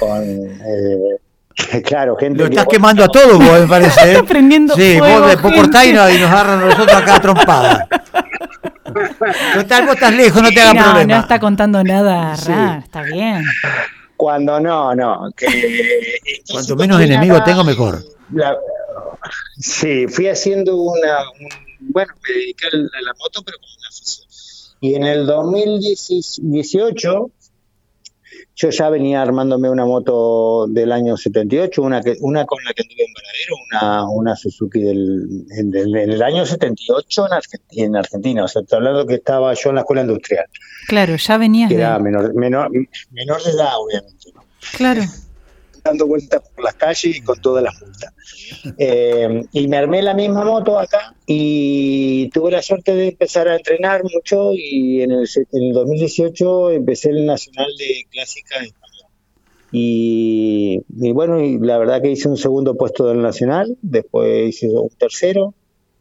con... 0.00 0.22
Eh, 0.66 1.18
Claro, 1.84 2.16
gente. 2.16 2.38
Lo 2.38 2.46
estás 2.46 2.66
quemando 2.66 3.04
a 3.04 3.08
todos, 3.08 3.38
vos, 3.38 3.60
me 3.60 3.66
parece. 3.66 4.12
¿eh? 4.12 4.22
prendiendo 4.22 4.74
sí, 4.74 4.96
fuego, 4.98 5.26
vos, 5.26 5.42
vos 5.42 5.52
cortás 5.52 5.86
y 5.86 5.92
nos, 5.92 6.12
y 6.12 6.18
nos 6.18 6.30
agarran 6.30 6.62
a 6.62 6.66
nosotros 6.66 6.96
acá 6.96 7.16
a 7.16 7.20
trompada. 7.20 7.88
No 9.54 9.60
estás, 9.60 9.86
vos 9.86 9.94
estás 9.94 10.14
lejos, 10.14 10.42
no 10.42 10.50
te 10.50 10.60
hagas 10.60 10.74
no, 10.74 10.82
problema. 10.82 11.14
No 11.14 11.20
está 11.20 11.40
contando 11.40 11.82
nada 11.82 12.36
raro, 12.36 12.80
está 12.80 13.02
bien. 13.02 13.44
Cuando 14.16 14.60
no, 14.60 14.94
no. 14.94 15.30
Que, 15.36 16.20
Cuanto 16.50 16.76
menos 16.76 17.00
enemigos 17.00 17.42
tengo, 17.44 17.64
mejor. 17.64 18.04
La, 18.32 18.56
sí, 19.58 20.06
fui 20.06 20.28
haciendo 20.28 20.76
una. 20.76 21.30
Un, 21.30 21.48
bueno, 21.80 22.12
me 22.22 22.34
dediqué 22.34 22.68
a 22.68 23.02
la 23.02 23.14
moto, 23.18 23.42
pero 23.44 23.58
con 23.58 23.68
una 23.78 23.88
afición. 23.88 24.26
Y 24.80 24.94
en 24.94 25.04
el 25.04 25.26
2018 25.26 27.30
yo 28.56 28.70
ya 28.70 28.88
venía 28.88 29.20
armándome 29.20 29.68
una 29.68 29.84
moto 29.84 30.66
del 30.68 30.92
año 30.92 31.16
78, 31.16 31.82
una, 31.82 32.00
que, 32.00 32.16
una 32.20 32.44
con 32.46 32.62
la 32.64 32.72
que 32.72 32.82
anduve 32.82 33.04
en 33.04 33.12
Varadero, 33.12 33.56
una, 33.70 34.10
una 34.10 34.36
Suzuki 34.36 34.80
del, 34.80 35.46
en, 35.50 35.74
el 35.74 36.22
año 36.22 36.46
78 36.46 37.26
en 37.26 37.32
Argentina, 37.32 37.86
en 37.86 37.96
Argentina. 37.96 38.44
O 38.44 38.48
sea, 38.48 38.62
estoy 38.62 38.76
hablando 38.76 39.06
que 39.06 39.14
estaba 39.14 39.52
yo 39.54 39.70
en 39.70 39.74
la 39.74 39.80
escuela 39.80 40.02
industrial. 40.02 40.46
Claro, 40.86 41.16
ya 41.16 41.36
venías. 41.38 41.68
Que 41.68 41.76
era 41.76 41.98
menor, 41.98 42.34
menor, 42.34 42.70
menor 43.10 43.42
de 43.42 43.50
edad, 43.50 43.72
obviamente. 43.78 44.32
Claro 44.76 45.02
dando 45.84 46.06
vueltas 46.06 46.42
por 46.54 46.64
las 46.64 46.74
calles 46.74 47.16
y 47.16 47.20
con 47.20 47.40
todas 47.40 47.62
las 47.62 47.80
multas. 47.80 48.12
Eh, 48.78 49.44
y 49.52 49.68
me 49.68 49.76
armé 49.76 50.02
la 50.02 50.14
misma 50.14 50.44
moto 50.44 50.78
acá 50.78 51.14
y 51.26 52.30
tuve 52.30 52.50
la 52.50 52.62
suerte 52.62 52.94
de 52.94 53.08
empezar 53.08 53.48
a 53.48 53.56
entrenar 53.56 54.02
mucho 54.02 54.52
y 54.52 55.02
en 55.02 55.12
el, 55.12 55.28
en 55.52 55.62
el 55.62 55.72
2018 55.72 56.70
empecé 56.70 57.10
el 57.10 57.26
Nacional 57.26 57.70
de 57.78 58.06
Clásica 58.10 58.56
Español. 58.56 59.10
Y, 59.72 60.82
y, 60.88 61.12
bueno, 61.12 61.40
y 61.44 61.58
la 61.58 61.78
verdad 61.78 62.00
que 62.00 62.12
hice 62.12 62.28
un 62.28 62.36
segundo 62.36 62.76
puesto 62.76 63.06
del 63.06 63.20
Nacional, 63.20 63.76
después 63.82 64.48
hice 64.48 64.68
un 64.68 64.90
tercero 64.90 65.52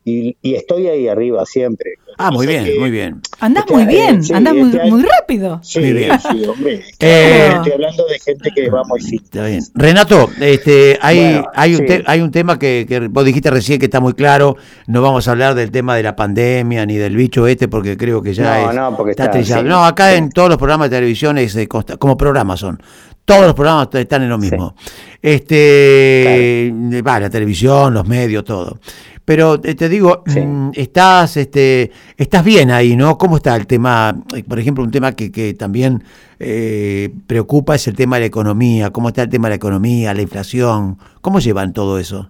y, 0.05 0.35
estoy 0.41 0.87
ahí 0.87 1.07
arriba 1.07 1.45
siempre. 1.45 1.93
Ah, 2.17 2.29
muy 2.29 2.45
bien, 2.45 2.67
muy 2.79 2.91
bien. 2.91 3.21
Andás 3.39 3.65
muy 3.69 3.85
bien, 3.85 4.21
andás 4.33 4.53
muy, 4.53 4.71
muy, 4.89 5.03
rápido. 5.03 5.59
Sí, 5.63 5.79
muy 5.79 5.93
bien. 5.93 6.11
sí, 6.19 6.45
hombre. 6.45 6.83
Eh, 6.99 7.51
estoy 7.55 7.71
hablando 7.71 8.05
de 8.05 8.19
gente 8.19 8.51
que 8.53 8.69
va 8.69 8.83
muy 8.83 9.01
fin. 9.01 9.21
Está 9.23 9.45
bien. 9.45 9.63
Renato, 9.73 10.29
este, 10.39 10.99
hay, 11.01 11.41
hay, 11.55 11.75
un 11.75 11.85
hay 12.05 12.21
un 12.21 12.31
tema 12.31 12.59
que, 12.59 12.85
que, 12.87 13.07
vos 13.07 13.25
dijiste 13.25 13.49
recién 13.49 13.79
que 13.79 13.85
está 13.85 13.99
muy 13.99 14.13
claro. 14.13 14.57
No 14.87 15.01
vamos 15.01 15.27
a 15.27 15.31
hablar 15.31 15.55
del 15.55 15.71
tema 15.71 15.95
de 15.95 16.03
la 16.03 16.15
pandemia 16.15 16.85
ni 16.85 16.95
del 16.95 17.15
bicho 17.15 17.47
este 17.47 17.67
porque 17.67 17.97
creo 17.97 18.21
que 18.21 18.33
ya 18.33 18.69
es, 18.69 18.75
no, 18.75 18.95
porque 18.95 19.11
está, 19.11 19.31
trillado. 19.31 19.63
No, 19.63 19.85
acá 19.85 20.15
en 20.15 20.29
todos 20.29 20.49
los 20.49 20.57
programas 20.57 20.89
de 20.89 20.97
televisión 20.97 21.37
es 21.37 21.57
como 21.97 22.17
programas 22.17 22.59
son. 22.59 22.81
Todos 23.25 23.43
los 23.43 23.53
programas 23.53 23.87
están 23.93 24.23
en 24.23 24.29
lo 24.29 24.37
mismo. 24.37 24.75
Este, 25.21 26.73
va, 27.07 27.21
la 27.21 27.29
televisión, 27.29 27.93
los 27.93 28.05
medios, 28.05 28.43
todo. 28.43 28.77
Pero 29.25 29.55
eh, 29.63 29.75
te 29.75 29.87
digo, 29.87 30.23
mm, 30.25 30.71
estás, 30.73 31.37
este, 31.37 31.91
estás 32.17 32.43
bien 32.43 32.71
ahí, 32.71 32.95
¿no? 32.95 33.17
¿Cómo 33.17 33.37
está 33.37 33.55
el 33.55 33.67
tema? 33.67 34.21
Eh, 34.35 34.43
por 34.43 34.59
ejemplo, 34.59 34.83
un 34.83 34.91
tema 34.91 35.13
que, 35.13 35.31
que 35.31 35.53
también 35.53 36.03
eh, 36.39 37.09
preocupa 37.25 37.75
es 37.75 37.87
el 37.87 37.95
tema 37.95 38.17
de 38.17 38.21
la 38.21 38.25
economía. 38.25 38.91
¿Cómo 38.91 39.09
está 39.09 39.23
el 39.23 39.29
tema 39.29 39.47
de 39.47 39.51
la 39.51 39.55
economía, 39.55 40.13
la 40.13 40.21
inflación? 40.21 40.97
¿Cómo 41.21 41.39
llevan 41.39 41.71
todo 41.71 41.99
eso? 41.99 42.29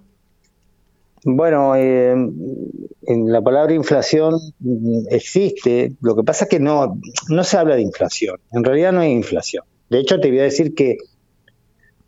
Bueno, 1.24 1.74
en 1.74 3.32
la 3.32 3.40
palabra 3.42 3.74
inflación 3.74 4.34
mm, 4.60 5.06
existe. 5.10 5.94
Lo 6.00 6.14
que 6.14 6.22
pasa 6.22 6.44
es 6.44 6.50
que 6.50 6.60
no, 6.60 7.00
no 7.28 7.44
se 7.44 7.56
habla 7.56 7.74
de 7.74 7.82
inflación. 7.82 8.38
En 8.52 8.62
realidad 8.62 8.92
no 8.92 9.00
hay 9.00 9.10
inflación. 9.10 9.64
De 9.90 9.98
hecho, 9.98 10.20
te 10.20 10.28
voy 10.28 10.40
a 10.40 10.44
decir 10.44 10.74
que, 10.74 10.98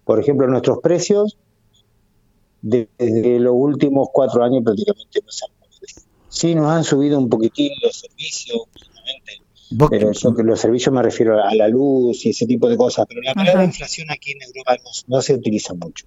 por 0.04 0.20
ejemplo, 0.20 0.46
nuestros 0.46 0.78
precios 0.78 1.38
desde 2.66 3.40
los 3.40 3.54
últimos 3.54 4.08
cuatro 4.12 4.42
años 4.42 4.62
prácticamente 4.64 5.20
no 5.24 5.30
se 5.30 5.44
han 5.44 5.52
movido. 5.60 5.86
Sí, 6.28 6.54
nos 6.54 6.70
han 6.70 6.84
subido 6.84 7.18
un 7.18 7.28
poquitín 7.28 7.72
los 7.82 7.96
servicios 7.96 8.62
últimamente, 8.74 9.42
pero 9.88 10.10
eso 10.10 10.34
que 10.34 10.42
los 10.42 10.60
servicios 10.60 10.94
me 10.94 11.02
refiero 11.02 11.42
a 11.42 11.54
la 11.54 11.68
luz 11.68 12.24
y 12.26 12.30
ese 12.30 12.46
tipo 12.46 12.68
de 12.68 12.76
cosas, 12.76 13.06
pero 13.08 13.20
la 13.22 13.34
palabra 13.34 13.64
inflación 13.64 14.10
aquí 14.10 14.32
en 14.32 14.42
Europa 14.42 14.76
no, 15.06 15.22
se 15.22 15.34
utiliza 15.34 15.74
mucho. 15.74 16.06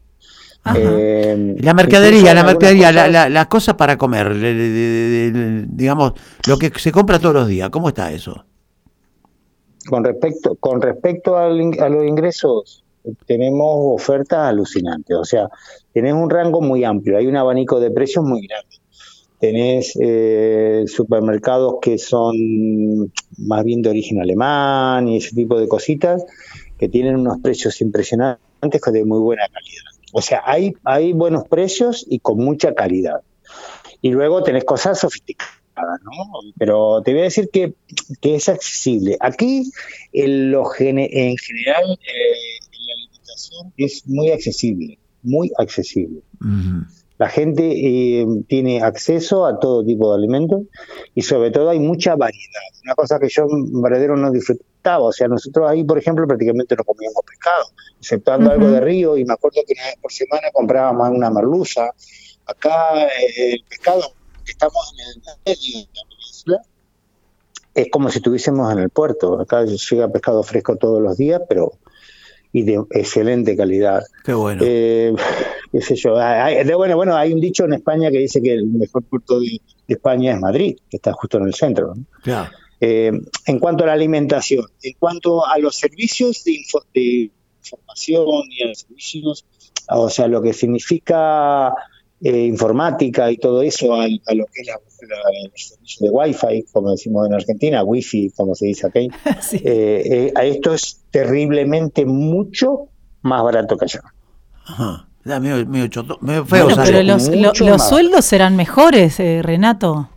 Eh, 0.76 1.56
la 1.60 1.74
mercadería, 1.74 2.34
la 2.34 2.44
mercadería, 2.44 2.92
la, 2.92 3.30
la, 3.30 3.48
cosa 3.48 3.78
para 3.78 3.98
comer, 3.98 4.36
digamos, 5.70 6.14
lo 6.46 6.58
que 6.58 6.70
se 6.78 6.92
compra 6.92 7.18
todos 7.18 7.34
los 7.34 7.48
días, 7.48 7.70
¿cómo 7.70 7.88
está 7.88 8.12
eso? 8.12 8.46
Con 9.88 10.04
respecto, 10.04 10.56
con 10.56 10.82
respecto 10.82 11.38
al, 11.38 11.80
a 11.80 11.88
los 11.88 12.06
ingresos, 12.06 12.84
tenemos 13.26 14.02
ofertas 14.02 14.40
alucinantes, 14.48 15.16
o 15.16 15.26
sea, 15.26 15.50
tenés 15.94 16.14
un 16.14 16.30
rango 16.30 16.62
muy 16.62 16.84
amplio, 16.84 17.18
hay 17.18 17.28
un 17.28 17.38
abanico 17.38 17.80
de 17.80 17.92
precios 17.92 18.26
muy 18.26 18.46
grande. 18.48 18.76
Tenés 19.40 19.98
eh, 20.02 20.84
supermercados 20.88 21.76
que 21.82 21.98
son 21.98 23.14
más 23.38 23.64
bien 23.64 23.82
de 23.82 23.90
origen 23.90 24.22
alemán 24.22 25.08
y 25.08 25.18
ese 25.18 25.34
tipo 25.34 25.58
de 25.58 25.70
cositas 25.70 26.26
que 26.78 26.90
tienen 26.90 27.16
unos 27.16 27.40
precios 27.40 27.80
impresionantes 27.80 28.40
de 28.62 29.06
muy 29.06 29.20
buena 29.20 29.48
calidad. 29.48 29.84
O 30.12 30.22
sea, 30.22 30.42
hay, 30.46 30.74
hay 30.84 31.14
buenos 31.14 31.48
precios 31.48 32.06
y 32.10 32.20
con 32.20 32.38
mucha 32.38 32.74
calidad. 32.74 33.22
Y 34.02 34.12
luego 34.12 34.44
tenés 34.44 34.64
cosas 34.64 35.00
sofisticadas, 35.00 36.02
¿no? 36.04 36.12
Pero 36.58 37.02
te 37.04 37.12
voy 37.12 37.22
a 37.22 37.26
decir 37.26 37.50
que, 37.52 37.74
que 38.22 38.36
es 38.36 38.50
accesible. 38.50 39.18
Aquí, 39.20 39.72
en, 40.14 40.52
lo 40.52 40.64
en 40.78 41.38
general, 41.38 42.00
eh, 42.02 42.59
es 43.78 44.08
muy 44.08 44.32
accesible, 44.32 44.98
muy 45.24 45.52
accesible. 45.58 46.22
La 47.20 47.28
gente 47.28 47.64
eh, 47.66 48.26
tiene 48.48 48.82
acceso 48.82 49.46
a 49.46 49.60
todo 49.60 49.84
tipo 49.84 50.10
de 50.10 50.18
alimentos 50.18 50.62
y 51.14 51.22
sobre 51.22 51.52
todo 51.52 51.70
hay 51.70 51.80
mucha 51.80 52.16
variedad. 52.16 52.62
Una 52.86 52.96
cosa 52.96 53.20
que 53.20 53.28
yo 53.28 53.44
en 53.44 53.82
Varadero 53.82 54.16
no 54.16 54.32
disfrutaba, 54.32 55.04
o 55.04 55.12
sea, 55.12 55.28
nosotros 55.28 55.70
ahí, 55.70 55.84
por 55.84 55.98
ejemplo, 55.98 56.26
prácticamente 56.26 56.78
no 56.78 56.86
comíamos 56.86 57.22
pescado, 57.28 57.66
exceptuando 58.00 58.52
algo 58.52 58.72
de 58.72 58.80
río 58.80 59.18
y 59.18 59.26
me 59.26 59.34
acuerdo 59.34 59.62
que 59.68 59.74
una 59.74 59.84
vez 59.84 59.98
por 60.02 60.14
semana 60.14 60.48
comprábamos 60.54 61.10
una 61.10 61.30
merluza. 61.30 61.94
Acá 62.46 63.06
eh, 63.06 63.56
el 63.56 63.64
pescado, 63.68 64.14
que 64.46 64.54
estamos 64.54 64.94
en 64.94 65.10
el 65.10 65.22
medio 65.46 65.80
de 65.80 65.88
la 65.94 66.10
península, 66.10 66.62
es 67.74 67.92
como 67.92 68.10
si 68.10 68.20
estuviésemos 68.20 68.72
en 68.72 68.80
el 68.80 68.90
puerto. 68.90 69.42
Acá 69.42 69.66
llega 69.66 70.08
pescado 70.08 70.42
fresco 70.44 70.78
todos 70.78 71.02
los 71.02 71.18
días, 71.18 71.42
pero 71.50 71.74
y 72.52 72.64
de 72.64 72.82
excelente 72.92 73.56
calidad. 73.56 74.04
Qué 74.24 74.34
bueno. 74.34 74.62
Eh, 74.66 75.14
qué 75.72 75.82
sé 75.82 75.96
yo. 75.96 76.18
Hay, 76.18 76.64
bueno, 76.74 76.96
bueno, 76.96 77.16
hay 77.16 77.34
un 77.34 77.40
dicho 77.40 77.66
en 77.66 77.74
España 77.74 78.12
que 78.12 78.20
dice 78.20 78.42
que 78.42 78.54
el 78.54 78.68
mejor 78.68 79.04
puerto 79.04 79.40
de, 79.40 79.60
España 79.88 80.34
es 80.34 80.40
Madrid, 80.40 80.78
que 80.90 80.98
está 80.98 81.14
justo 81.14 81.38
en 81.38 81.48
el 81.48 81.54
centro. 81.56 81.96
Eh, 82.80 83.12
en 83.46 83.60
cuanto 83.60 83.84
a 83.84 83.88
la 83.88 83.94
alimentación, 83.94 84.66
en 84.84 84.94
cuanto 85.00 85.46
a 85.46 85.58
los 85.58 85.76
servicios 85.76 86.44
de, 86.44 86.62
de 86.94 87.32
información 87.64 88.44
y 88.52 88.64
a 88.64 88.68
los 88.68 88.80
servicios, 88.80 89.46
o 89.90 90.10
sea, 90.10 90.28
lo 90.28 90.42
que 90.42 90.54
significa 90.54 91.74
eh, 92.22 92.48
informática 92.48 93.32
y 93.32 93.38
todo 93.38 93.62
eso 93.62 93.94
a, 93.96 94.06
lo 94.06 94.46
que 94.48 94.62
es 94.62 94.68
la, 94.68 94.76
el 95.42 95.52
servicio 95.56 96.06
de 96.06 96.10
Wi-Fi, 96.10 96.66
como 96.74 96.92
decimos 96.92 97.26
en 97.26 97.34
Argentina, 97.34 97.82
Wi-Fi, 97.82 98.32
como 98.36 98.56
se 98.56 98.66
dice 98.66 98.88
aquí, 98.88 99.10
eh, 99.54 99.62
eh, 99.64 100.34
a 100.36 100.44
esto 100.44 100.74
es 100.74 101.00
terriblemente 101.12 102.06
mucho 102.06 102.90
más 103.22 103.42
barato 103.42 103.78
que 103.78 103.86
allá. 103.86 104.02
Ajá. 104.66 105.06
Medio, 105.24 105.66
feo, 106.46 106.68
pero 106.84 107.04
los, 107.04 107.30
los 107.60 107.88
sueldos 107.88 108.26
serán 108.26 108.58
mejores, 108.58 109.18
Renato. 109.18 110.10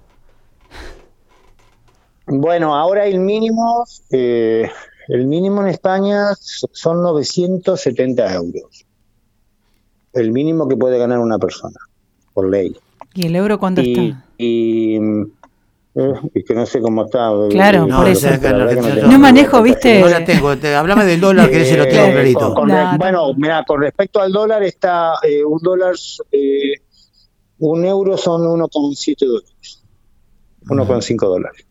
Bueno, 2.27 2.75
ahora 2.75 3.07
el 3.07 3.21
mínimo, 3.21 3.85
el 4.11 5.27
mínimo 5.27 5.61
en 5.61 5.69
España 5.69 6.31
son 6.41 7.03
970 7.03 8.35
euros. 8.35 8.87
El 10.15 10.33
mínimo 10.33 10.67
que 10.67 10.77
puede 10.77 10.99
ganar 10.99 11.19
una 11.19 11.39
persona 11.39 11.79
por 12.33 12.51
ley. 12.51 12.77
¿Y 13.15 13.27
el 13.27 13.37
euro 13.37 13.59
cuánto 13.59 13.81
está? 13.81 14.25
Y 14.39 14.99
Eh, 15.95 16.13
y 16.35 16.43
que 16.43 16.55
no 16.55 16.65
sé 16.65 16.81
cómo 16.81 17.05
está. 17.05 17.31
Claro, 17.51 17.87
no, 17.87 17.99
por 17.99 18.09
eso. 18.09 18.29
No, 19.07 19.19
manejo, 19.19 19.63
¿viste? 19.63 20.01
No 20.01 20.09
la 20.09 20.25
tengo. 20.25 20.49
Hablame 20.51 21.05
del 21.05 21.21
dólar, 21.21 21.51
que 21.51 21.63
ese 21.63 21.77
lo 21.77 21.87
tengo 21.87 22.05
eh, 22.05 22.13
clarito. 22.13 22.55
bueno, 22.99 23.35
mira, 23.37 23.65
con 23.67 23.81
respecto 23.83 24.21
al 24.21 24.33
dólar, 24.33 24.63
está 24.63 25.15
eh, 25.23 25.45
un 25.45 25.59
dólar, 25.61 25.95
eh, 26.31 26.75
un 27.59 27.85
euro 27.85 28.17
son 28.17 28.43
1,7 28.43 29.27
dólares. 29.27 29.83
1,5 30.65 31.17
dólares. 31.19 31.67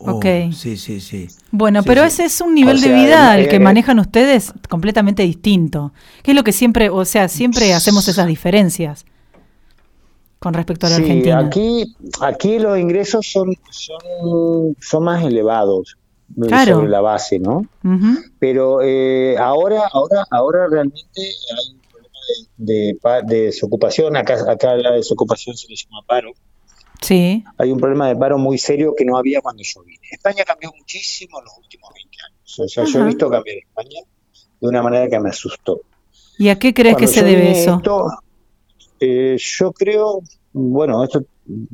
Oh, 0.00 0.12
ok. 0.12 0.52
Sí, 0.52 0.76
sí, 0.76 1.00
sí. 1.00 1.26
Bueno, 1.50 1.82
pero 1.82 2.04
ese 2.04 2.26
es 2.26 2.40
un 2.40 2.54
nivel 2.54 2.80
de 2.80 2.92
vida 2.92 3.32
al 3.32 3.48
que 3.48 3.58
manejan 3.58 3.98
ustedes 3.98 4.52
completamente 4.68 5.24
distinto. 5.24 5.92
¿Qué 6.22 6.30
es 6.30 6.36
lo 6.36 6.44
que 6.44 6.52
siempre, 6.52 6.90
o 6.90 7.04
sea, 7.04 7.26
siempre 7.26 7.74
hacemos 7.74 8.06
esas 8.06 8.28
diferencias? 8.28 9.04
Con 10.38 10.54
respecto 10.54 10.86
a 10.86 10.90
la 10.90 10.96
sí, 10.96 11.30
Aquí, 11.30 11.96
aquí 12.20 12.58
los 12.58 12.78
ingresos 12.78 13.26
son, 13.30 13.54
son, 13.70 14.76
son 14.80 15.04
más 15.04 15.24
elevados 15.24 15.96
eh, 16.36 16.66
sobre 16.66 16.88
la 16.88 17.00
base, 17.00 17.38
¿no? 17.38 17.66
Pero 18.38 18.80
eh, 18.82 19.36
ahora, 19.38 19.82
ahora, 19.92 20.24
ahora 20.30 20.66
realmente 20.70 21.10
hay 21.16 21.74
un 21.74 21.80
problema 21.90 23.22
de, 23.22 23.36
desocupación. 23.36 24.16
Acá, 24.16 24.36
acá 24.48 24.76
la 24.76 24.92
desocupación 24.92 25.56
se 25.56 25.68
le 25.68 25.74
llama 25.74 26.02
paro. 26.06 26.32
Sí. 27.00 27.44
Hay 27.56 27.70
un 27.70 27.78
problema 27.78 28.08
de 28.08 28.16
paro 28.16 28.38
muy 28.38 28.58
serio 28.58 28.94
que 28.96 29.04
no 29.04 29.16
había 29.16 29.40
cuando 29.40 29.62
yo 29.64 29.82
vine. 29.82 30.00
España 30.10 30.44
cambió 30.44 30.72
muchísimo 30.76 31.38
en 31.38 31.44
los 31.46 31.58
últimos 31.58 31.90
20 31.94 32.16
años. 32.26 32.58
O 32.60 32.68
sea, 32.68 32.84
yo 32.84 33.00
he 33.00 33.04
visto 33.04 33.30
cambiar 33.30 33.56
España 33.56 34.00
de 34.60 34.68
una 34.68 34.82
manera 34.82 35.08
que 35.08 35.18
me 35.18 35.30
asustó. 35.30 35.80
¿Y 36.38 36.48
a 36.50 36.58
qué 36.58 36.72
crees 36.74 36.96
que 36.96 37.08
se 37.08 37.24
debe 37.24 37.50
eso? 37.50 37.80
Eh, 39.00 39.36
yo 39.38 39.72
creo, 39.72 40.22
bueno, 40.52 41.04
esto 41.04 41.24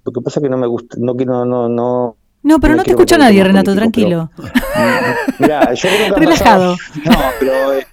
lo 0.04 0.12
que 0.12 0.21
pasa 0.21 0.40
es 0.40 0.45
que 0.45 0.49
no 0.49 0.57
me 0.57 0.66
gusta, 0.66 0.97
no 1.00 1.14
quiero, 1.14 1.45
no, 1.45 1.69
no. 1.69 2.16
No, 2.43 2.61
pero 2.61 2.76
no, 2.76 2.85
te 2.85 2.90
escucha 2.90 3.16
nadie, 3.16 3.43
Renato, 3.43 3.75
tranquilo. 3.75 4.31
mira, 5.38 5.73
yo 5.73 5.88
creo 5.88 6.14
que 6.14 6.21
Relajado. 6.21 6.76
no, 7.04 7.19
pero 7.40 7.73
eh, 7.75 7.87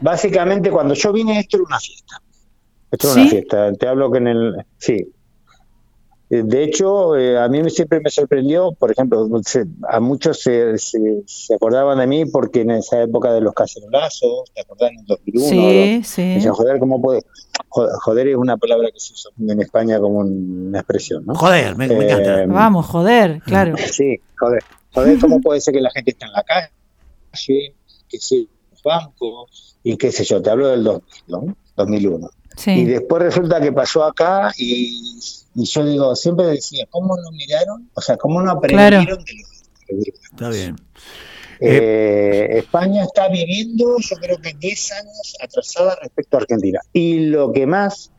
básicamente 0.00 0.70
cuando 0.70 0.94
yo 0.94 1.12
vine 1.12 1.40
esto 1.40 1.58
era 1.58 1.64
una 1.66 1.78
fiesta. 1.78 2.20
Esto 2.90 3.12
era 3.12 3.20
una 3.20 3.30
fiesta. 3.30 3.72
Te 3.74 3.86
hablo 3.86 4.10
que 4.10 4.18
en 4.18 4.26
el, 4.28 4.56
sí, 4.78 5.12
de 6.28 6.64
hecho, 6.64 7.16
eh, 7.16 7.38
a 7.38 7.48
mí 7.48 7.68
siempre 7.70 8.00
me 8.00 8.10
sorprendió, 8.10 8.72
por 8.72 8.90
ejemplo, 8.90 9.28
a 9.88 10.00
muchos 10.00 10.40
se, 10.40 10.76
se, 10.76 11.54
acordaban 11.54 11.98
de 11.98 12.06
mí 12.08 12.24
porque 12.24 12.62
en 12.62 12.72
esa 12.72 13.00
época 13.02 13.32
de 13.32 13.40
los 13.40 13.54
cacerolazos, 13.54 14.50
¿te 14.52 14.62
acordás 14.62 14.90
en 14.90 15.06
2001? 15.06 15.48
Sí, 15.48 16.00
sí. 16.04 16.48
joder, 16.48 16.80
¿cómo 16.80 17.00
puede? 17.00 17.22
Joder, 17.68 18.28
es 18.28 18.36
una 18.36 18.56
palabra 18.56 18.88
que 18.92 18.98
se 18.98 19.12
usa 19.12 19.30
en 19.38 19.60
España 19.60 20.00
como 20.00 20.18
una 20.18 20.80
expresión, 20.80 21.24
¿no? 21.26 21.34
Joder, 21.34 21.76
me, 21.76 21.84
encanta. 21.84 22.42
Eh, 22.42 22.46
Vamos, 22.46 22.86
joder, 22.86 23.40
claro. 23.42 23.76
Sí, 23.92 24.20
joder. 24.36 24.64
Joder, 24.94 25.18
¿cómo 25.20 25.40
puede 25.40 25.60
ser 25.60 25.74
que 25.74 25.80
la 25.80 25.90
gente 25.90 26.10
está 26.10 26.26
en 26.26 26.32
la 26.32 26.42
calle, 26.42 26.70
que 28.08 28.18
sí, 28.18 28.48
los 28.72 28.82
bancos, 28.82 29.78
y 29.84 29.96
qué 29.96 30.10
sé 30.10 30.24
yo, 30.24 30.42
te 30.42 30.50
hablo 30.50 30.68
del 30.68 30.82
2000, 30.82 31.22
¿no? 31.28 31.56
2001. 31.76 32.30
Sí. 32.56 32.70
Y 32.70 32.84
después 32.86 33.22
resulta 33.22 33.60
que 33.60 33.72
pasó 33.72 34.04
acá 34.04 34.50
y 34.56 35.20
y 35.56 35.64
yo 35.64 35.86
digo, 35.86 36.14
siempre 36.14 36.46
decía, 36.46 36.86
¿cómo 36.90 37.16
no 37.16 37.30
miraron? 37.30 37.88
O 37.94 38.00
sea, 38.02 38.18
¿cómo 38.18 38.42
no 38.42 38.50
aprendieron 38.50 39.06
de 39.06 39.32
los 39.34 40.12
Está 40.30 40.50
bien. 40.50 40.76
Eh, 41.60 42.58
España 42.58 43.04
está 43.04 43.28
viviendo, 43.28 43.96
yo 43.98 44.16
creo 44.16 44.36
que 44.36 44.52
10 44.52 44.92
años 44.92 45.36
atrasada 45.42 45.96
respecto 46.02 46.36
a 46.36 46.40
Argentina. 46.40 46.80
Y 46.92 47.28
lo 47.28 47.52
que 47.52 47.66
más 47.66 48.12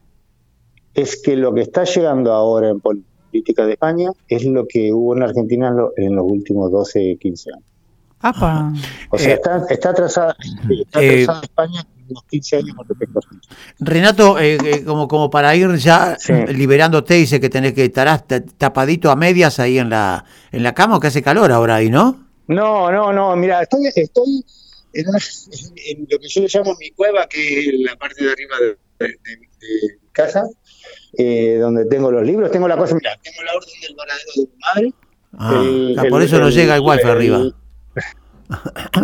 es 0.96 1.22
que 1.22 1.36
lo 1.36 1.54
que 1.54 1.62
está 1.62 1.84
llegando 1.84 2.34
ahora 2.34 2.70
en 2.70 2.80
política 2.80 3.68
de 3.68 3.74
España 3.74 4.10
es 4.28 4.44
lo 4.44 4.68
que 4.68 4.92
hubo 4.92 5.16
en 5.16 5.22
Argentina 5.22 5.72
en, 5.96 6.16
los 6.16 6.26
últimos 6.26 6.72
12, 6.72 7.18
15 7.22 7.52
años. 7.54 7.64
O 9.12 9.18
sea, 9.20 9.30
eh, 9.30 9.34
está, 9.34 9.64
está 9.70 9.90
atrasada, 9.92 10.36
está 10.68 11.04
eh, 11.04 11.22
atrasada 11.22 11.42
España 11.44 11.88
unos 12.10 12.24
15 12.24 12.56
años 12.58 12.76
con 12.76 12.88
respecto 12.88 13.20
Renato, 13.80 14.40
eh, 14.40 14.58
eh, 14.64 14.84
como, 14.84 15.08
como 15.08 15.30
para 15.30 15.56
ir 15.56 15.74
ya 15.76 16.18
liberándote, 16.50 17.16
dice 17.16 17.40
que 17.40 17.50
tenés 17.50 17.74
que 17.74 17.86
estar 17.86 18.22
tapadito 18.58 19.12
a 19.12 19.16
medias 19.16 19.60
ahí 19.60 19.80
en 19.80 19.90
la, 19.90 20.26
en 20.52 20.64
la 20.64 20.74
cama, 20.74 21.00
que 21.00 21.08
hace 21.08 21.22
calor 21.22 21.52
ahora 21.52 21.76
ahí, 21.76 21.90
¿no? 21.90 22.28
No, 22.48 22.92
no, 22.92 23.12
no, 23.12 23.36
mira, 23.36 23.62
estoy, 23.62 23.88
estoy 23.94 24.46
en, 24.94 25.06
lo 26.10 26.20
que 26.20 26.28
yo 26.28 26.46
llamo 26.48 26.76
mi 26.80 26.92
cueva, 26.92 27.28
que 27.28 27.60
es 27.60 27.80
la 27.80 27.96
parte 27.98 28.24
de 28.24 28.32
arriba 28.32 28.56
de, 29.00 29.08
mi 29.40 29.48
casa, 30.12 30.44
eh, 31.18 31.58
donde 31.60 31.86
tengo 31.86 32.12
los 32.12 32.26
libros, 32.26 32.50
tengo 32.52 32.68
la 32.68 32.78
cosa, 32.78 32.96
mira, 32.96 33.18
tengo 33.22 33.44
la 33.44 33.54
orden 33.54 33.82
del 33.82 33.96
varadero 33.96 34.32
de 34.36 34.42
mi 34.42 34.50
madre. 34.60 34.94
Ah, 35.40 36.04
por 36.10 36.22
eso 36.22 36.40
no 36.40 36.50
llega 36.50 36.76
el 36.76 36.82
wifi 36.82 37.08
arriba. 37.08 37.42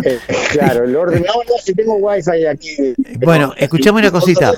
Eh, 0.04 0.20
claro, 0.52 0.86
el 0.86 0.96
orden. 0.96 1.24
No, 1.24 1.34
no, 1.34 1.58
si 1.62 1.74
tengo 1.74 1.96
wifi 1.96 2.46
aquí. 2.46 2.76
Bueno, 3.20 3.54
escuchame 3.58 4.00
una 4.00 4.12
cosita. 4.12 4.54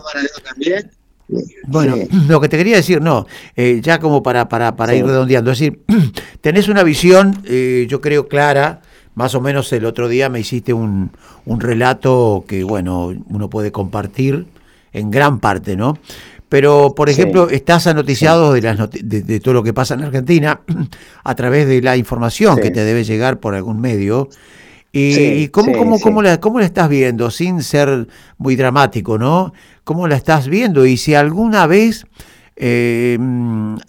Bueno, 1.67 1.95
lo 2.28 2.39
que 2.39 2.50
te 2.50 2.58
quería 2.58 2.78
decir, 2.78 3.02
no, 3.02 3.26
eh, 3.56 3.80
ya 3.82 4.00
como 4.00 4.21
para, 4.21 4.48
para, 4.48 4.76
para 4.76 4.95
ir 4.95 5.06
redondeando, 5.06 5.52
es 5.52 5.60
decir, 5.60 5.82
tenés 6.41 6.67
una 6.67 6.84
visión, 6.84 7.41
eh, 7.45 7.88
yo 7.89 8.02
creo, 8.02 8.28
clara, 8.28 8.82
más 9.15 9.34
o 9.34 9.41
menos 9.41 9.71
el 9.74 9.86
otro 9.86 10.08
día 10.08 10.30
me 10.30 10.39
hiciste 10.39 10.74
un, 10.74 11.12
un 11.45 11.60
relato 11.62 12.45
que, 12.48 12.63
bueno, 12.63 13.13
uno 13.30 13.50
puede 13.50 13.71
compartir 13.71 14.45
en 14.93 15.12
gran 15.12 15.39
parte, 15.39 15.76
¿no? 15.76 15.98
Pero, 16.48 16.93
por 16.95 17.10
ejemplo, 17.10 17.50
estás 17.50 17.88
anoticiado 17.88 18.54
de, 18.54 18.62
las 18.62 18.78
de, 18.91 19.39
todo 19.39 19.54
lo 19.54 19.63
que 19.63 19.74
pasa 19.74 19.95
en 19.95 20.04
Argentina 20.04 20.62
a 21.24 21.36
través 21.36 21.67
de 21.67 21.82
la 21.82 21.98
información 21.98 22.58
que 22.58 22.71
te 22.71 22.86
debe 22.86 23.04
llegar 23.04 23.39
por 23.39 23.56
algún 23.56 23.82
medio. 23.82 24.30
¿Y, 24.98 25.50
cómo, 25.50 25.74
cómo, 25.74 26.00
cómo, 26.00 26.22
la, 26.22 26.40
cómo 26.40 26.60
la 26.60 26.66
estás 26.66 26.88
viendo? 26.88 27.30
Sin 27.30 27.62
ser 27.62 28.08
muy 28.38 28.56
dramático, 28.56 29.18
¿no? 29.18 29.52
¿Cómo 29.84 30.08
la 30.08 30.16
estás 30.16 30.48
viendo? 30.48 30.86
Y 30.86 30.96
si 30.96 31.16
alguna 31.16 31.68
vez 31.68 32.06
eh, 32.56 33.18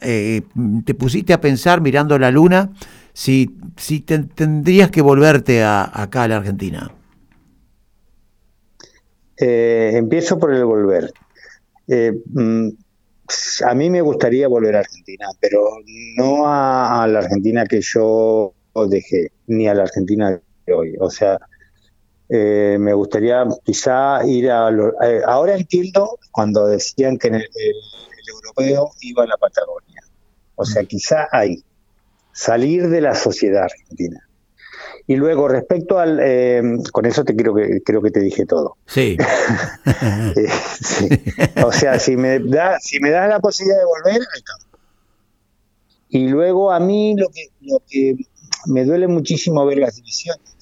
eh, 0.01 0.43
te 0.85 0.95
pusiste 0.95 1.33
a 1.33 1.41
pensar 1.41 1.81
mirando 1.81 2.19
la 2.19 2.33
luna, 2.33 2.73
si, 3.13 3.57
si 3.77 4.01
tendrías 4.01 4.91
que 4.91 5.01
volverte 5.01 5.63
acá 5.63 6.25
a 6.25 6.29
la 6.29 6.39
Argentina. 6.39 6.91
Eh, 9.37 9.93
empiezo 9.95 10.41
por 10.41 10.53
el 10.53 10.65
volver. 10.65 11.13
Mm, 11.87 12.71
a 13.65 13.75
mí 13.77 13.91
me 13.91 14.01
gustaría 14.01 14.49
volver 14.49 14.75
a 14.75 14.81
Argentina, 14.81 15.27
pero 15.39 15.63
no 16.17 16.49
a 16.49 17.07
la 17.07 17.21
Argentina 17.21 17.65
que 17.65 17.81
yo 17.81 18.55
dejé, 18.89 19.31
ni 19.47 19.69
a 19.69 19.75
la 19.75 19.85
Argentina 19.85 20.41
hoy. 20.73 20.95
O 21.01 21.11
sea, 21.11 21.39
eh, 22.29 22.77
me 22.81 22.93
gustaría 22.93 23.45
quizá 23.65 24.25
ir 24.27 24.51
a... 24.51 24.71
Eh, 24.71 25.21
ahora 25.27 25.55
entiendo 25.55 26.19
cuando 26.33 26.67
decían 26.67 27.19
que 27.19 27.29
el, 27.29 27.45
europeo 28.29 28.91
iba 29.01 29.23
a 29.23 29.27
la 29.27 29.37
Patagonia. 29.37 30.03
O 30.57 30.65
sea, 30.65 30.83
mm. 30.83 30.87
quizá 30.87 31.29
ahí, 31.31 31.63
salir 32.33 32.89
de 32.89 33.01
la 33.01 33.15
sociedad 33.15 33.65
argentina. 33.65 34.21
Y 35.07 35.15
luego, 35.15 35.47
respecto 35.47 36.01
al... 36.01 36.19
Eh, 36.21 36.63
con 36.91 37.07
eso 37.07 37.25
te 37.25 37.37
creo 37.37 37.55
que, 37.55 37.81
creo 37.83 38.03
que 38.03 38.11
te 38.11 38.21
dije 38.21 38.47
todo. 38.47 38.77
Sí. 40.79 41.09
O 41.65 41.73
sea, 41.73 41.99
si 41.99 42.17
me, 42.17 42.39
da, 42.39 42.79
si 42.81 43.01
me 43.01 43.11
das 43.11 43.29
la 43.29 43.41
posibilidad 43.41 43.79
de 43.79 43.85
volver, 43.85 44.23
ahí 44.35 44.43
Y 46.09 46.29
luego 46.29 46.73
a 46.73 46.81
mí 46.81 47.15
lo 47.17 47.29
que, 47.29 47.49
lo 47.61 47.83
que 47.89 48.17
me 48.67 48.85
duele 48.85 49.07
muchísimo 49.07 49.65
ver 49.65 49.79
las 49.79 49.97
divisiones 49.97 50.56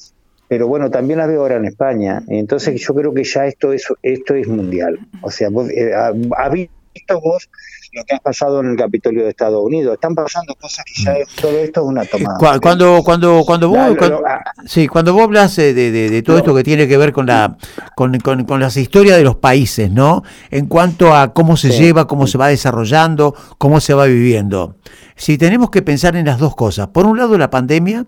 pero 0.54 0.68
bueno, 0.68 0.88
también 0.88 1.18
la 1.18 1.26
veo 1.26 1.40
ahora 1.40 1.56
en 1.56 1.64
España. 1.64 2.22
Entonces 2.28 2.80
yo 2.80 2.94
creo 2.94 3.12
que 3.12 3.24
ya 3.24 3.44
esto 3.44 3.72
es, 3.72 3.88
esto 4.04 4.36
es 4.36 4.46
mundial. 4.46 5.00
O 5.20 5.28
sea, 5.28 5.50
vos, 5.50 5.68
eh, 5.68 5.90
¿has 5.92 6.52
visto 6.52 7.20
vos 7.20 7.50
lo 7.92 8.04
que 8.04 8.14
ha 8.14 8.20
pasado 8.20 8.60
en 8.60 8.70
el 8.70 8.76
Capitolio 8.76 9.24
de 9.24 9.30
Estados 9.30 9.60
Unidos? 9.60 9.94
Están 9.94 10.14
pasando 10.14 10.54
cosas 10.54 10.84
que 10.84 11.02
ya 11.02 11.14
es, 11.14 11.26
todo 11.30 11.58
esto 11.58 11.80
es 11.80 11.86
una 11.88 12.04
tomada. 12.04 12.60
Cuando, 12.60 13.02
cuando, 13.04 13.42
cuando 13.44 13.68
vos, 13.68 13.96
ah. 14.24 14.44
sí, 14.64 14.86
cuando 14.86 15.12
vos 15.12 15.24
hablas 15.24 15.56
de, 15.56 15.74
de, 15.74 16.22
todo 16.22 16.38
esto 16.38 16.54
que 16.54 16.62
tiene 16.62 16.86
que 16.86 16.98
ver 16.98 17.12
con 17.12 17.26
la 17.26 17.56
con, 17.96 18.16
con, 18.20 18.60
las 18.60 18.76
historias 18.76 19.16
de 19.16 19.24
los 19.24 19.34
países, 19.34 19.90
¿no? 19.90 20.22
En 20.52 20.66
cuanto 20.66 21.16
a 21.16 21.32
cómo 21.32 21.56
se 21.56 21.70
lleva, 21.70 22.06
cómo 22.06 22.28
se 22.28 22.38
va 22.38 22.46
desarrollando, 22.46 23.34
cómo 23.58 23.80
se 23.80 23.92
va 23.92 24.04
viviendo. 24.04 24.76
Si 25.16 25.36
tenemos 25.36 25.70
que 25.70 25.82
pensar 25.82 26.14
en 26.14 26.26
las 26.26 26.38
dos 26.38 26.54
cosas. 26.54 26.86
Por 26.86 27.06
un 27.06 27.18
lado, 27.18 27.36
la 27.38 27.50
pandemia 27.50 28.06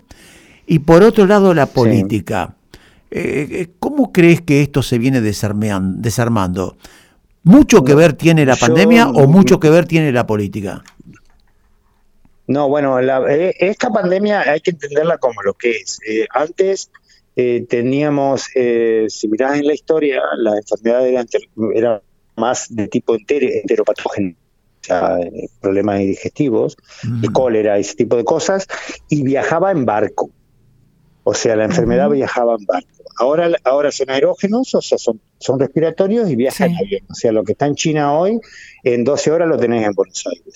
y 0.66 0.81
por 0.81 1.02
otro 1.02 1.26
lado, 1.26 1.55
la 1.55 1.66
política. 1.66 2.55
Eh, 3.11 3.48
eh, 3.50 3.68
¿Cómo 3.79 4.12
crees 4.12 4.42
que 4.42 4.62
esto 4.62 4.83
se 4.83 4.98
viene 4.98 5.20
desarmando? 5.20 6.76
¿Mucho 7.42 7.85
que 7.85 7.94
ver 7.94 8.14
tiene 8.14 8.44
la 8.44 8.57
pandemia 8.57 9.09
o 9.09 9.26
mucho 9.29 9.61
que 9.61 9.70
ver 9.70 9.87
tiene 9.87 10.11
la 10.12 10.26
política? 10.26 10.83
No, 12.48 12.68
bueno, 12.68 12.98
eh, 13.00 13.55
esta 13.59 13.90
pandemia 13.90 14.40
hay 14.40 14.61
que 14.61 14.72
entenderla 14.72 15.18
como 15.18 15.42
lo 15.42 15.55
que 15.55 15.70
es. 15.70 15.98
antes 16.31 16.90
teníamos, 17.68 18.48
si 19.09 19.29
mirás 19.29 19.59
en 19.59 19.66
la 19.66 19.74
historia, 19.74 20.22
las 20.38 20.57
enfermedades 20.57 21.29
eran, 21.74 22.00
más 22.37 22.66
de 22.74 22.88
tipo 22.88 23.14
entero, 23.14 23.46
enteropatógeno 23.50 24.35
sea, 24.87 25.18
eh, 25.20 25.48
problemas 25.61 25.98
digestivos, 25.98 26.76
de 27.02 27.29
cólera, 27.29 27.79
ese 27.79 27.94
tipo 27.94 28.16
de 28.16 28.24
cosas, 28.24 28.66
y 29.09 29.22
viajaba 29.22 29.72
en 29.72 29.85
barco. 29.85 30.31
O 31.28 31.34
sea, 31.34 31.56
la 31.56 31.64
enfermedad 31.64 32.08
viajaba 32.08 32.54
en 32.56 32.64
barco. 32.66 33.02
Ahora, 33.18 33.50
ahora 33.64 33.90
son 33.90 34.10
aerógenos, 34.10 34.72
o 34.76 34.80
sea, 34.80 34.96
son, 34.96 35.20
son 35.38 35.58
respiratorios 35.58 36.30
y 36.30 36.36
viajan 36.36 36.70
en 36.70 36.76
avión. 36.76 37.02
O 37.10 37.14
sea, 37.14 37.32
lo 37.32 37.42
que 37.42 37.50
está 37.50 37.66
en 37.66 37.74
China 37.74 38.12
hoy, 38.12 38.38
en 38.84 39.02
12 39.02 39.32
horas 39.32 39.48
lo 39.48 39.56
tenés 39.56 39.84
en 39.84 39.92
Buenos 39.92 40.24
Aires. 40.24 40.54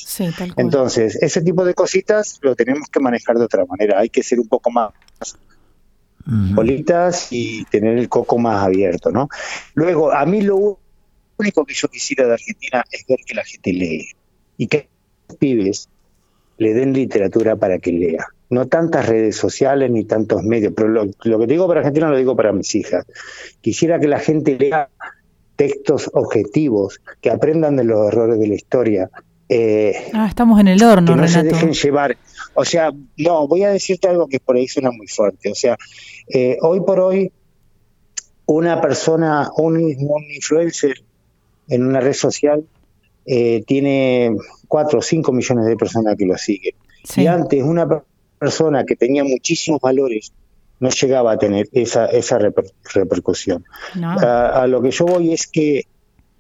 Entonces, 0.57 1.17
ese 1.17 1.43
tipo 1.43 1.65
de 1.65 1.75
cositas 1.75 2.39
lo 2.43 2.55
tenemos 2.55 2.89
que 2.89 3.01
manejar 3.01 3.37
de 3.37 3.47
otra 3.47 3.65
manera. 3.65 3.99
Hay 3.99 4.11
que 4.11 4.23
ser 4.23 4.39
un 4.39 4.47
poco 4.47 4.71
más 4.71 4.93
bolitas 6.25 7.33
y 7.33 7.65
tener 7.65 7.99
el 7.99 8.09
coco 8.09 8.39
más 8.39 8.63
abierto, 8.63 9.11
¿no? 9.11 9.29
Luego, 9.75 10.13
a 10.13 10.25
mí 10.25 10.41
lo 10.41 10.79
único 11.37 11.65
que 11.65 11.75
yo 11.75 11.89
quisiera 11.89 12.29
de 12.29 12.35
Argentina 12.35 12.85
es 12.93 13.05
ver 13.09 13.19
que 13.27 13.35
la 13.35 13.45
gente 13.45 13.73
lee 13.73 14.07
y 14.57 14.69
que 14.69 14.89
los 15.29 15.37
pibes 15.37 15.89
le 16.59 16.75
den 16.75 16.93
literatura 16.93 17.57
para 17.57 17.81
que 17.81 17.91
lea. 17.91 18.25
No 18.51 18.67
tantas 18.67 19.09
redes 19.09 19.37
sociales 19.37 19.91
ni 19.91 20.05
tantos 20.05 20.43
medios, 20.43 20.73
pero 20.77 20.89
lo, 20.89 21.39
que 21.39 21.47
digo 21.47 21.69
para 21.69 21.81
Argentina 21.81 22.11
lo 22.11 22.17
digo 22.17 22.37
para 22.37 22.53
mis 22.53 22.75
hijas. 22.75 23.07
Quisiera 23.61 23.99
que 24.01 24.09
la 24.09 24.19
gente 24.19 24.57
lea 24.59 24.89
textos 25.57 26.11
objetivos, 26.15 27.01
que 27.21 27.31
aprendan 27.31 27.77
de 27.77 27.85
los 27.85 28.09
errores 28.09 28.39
de 28.41 28.49
la 28.49 28.55
historia. 28.55 29.11
Eh, 29.49 29.95
ah, 30.15 30.27
estamos 30.29 30.59
en 30.61 30.69
el 30.69 30.83
horno, 30.83 31.15
que 31.15 31.21
no 31.21 31.29
se 31.29 31.43
dejen 31.43 31.73
llevar. 31.73 32.17
O 32.55 32.65
sea, 32.65 32.91
no, 33.19 33.47
voy 33.47 33.63
a 33.65 33.71
decirte 33.71 34.09
algo 34.09 34.27
que 34.27 34.41
por 34.41 34.57
ahí 34.57 34.67
suena 34.67 34.91
muy 34.91 35.07
fuerte. 35.07 35.51
O 35.51 35.55
sea, 35.55 35.77
eh, 36.29 36.57
hoy 36.63 36.81
por 36.81 37.01
hoy, 37.01 37.31
una 38.47 38.81
persona, 38.81 39.51
un, 39.57 39.77
un 39.77 40.25
influencer 40.35 40.95
en 41.69 41.87
una 41.87 42.01
red 42.01 42.15
social 42.15 42.65
eh, 43.27 43.63
tiene 43.67 44.37
4 44.67 44.99
o 44.99 45.03
5 45.03 45.33
millones 45.33 45.67
de 45.67 45.77
personas 45.77 46.17
que 46.17 46.27
lo 46.27 46.37
siguen. 46.37 46.75
Y 47.17 47.27
antes 47.27 47.63
una 47.63 47.87
persona 47.89 48.10
que 48.87 48.97
tenía 48.97 49.25
muchísimos 49.25 49.81
valores 49.81 50.33
no 50.81 50.89
llegaba 50.89 51.33
a 51.33 51.39
tener 51.39 51.69
esa, 51.73 52.07
esa 52.07 52.39
repercusión. 52.95 53.65
A, 54.03 54.67
lo 54.67 54.81
que 54.81 54.91
yo 54.91 55.05
voy 55.05 55.33
es 55.33 55.47
que 55.47 55.85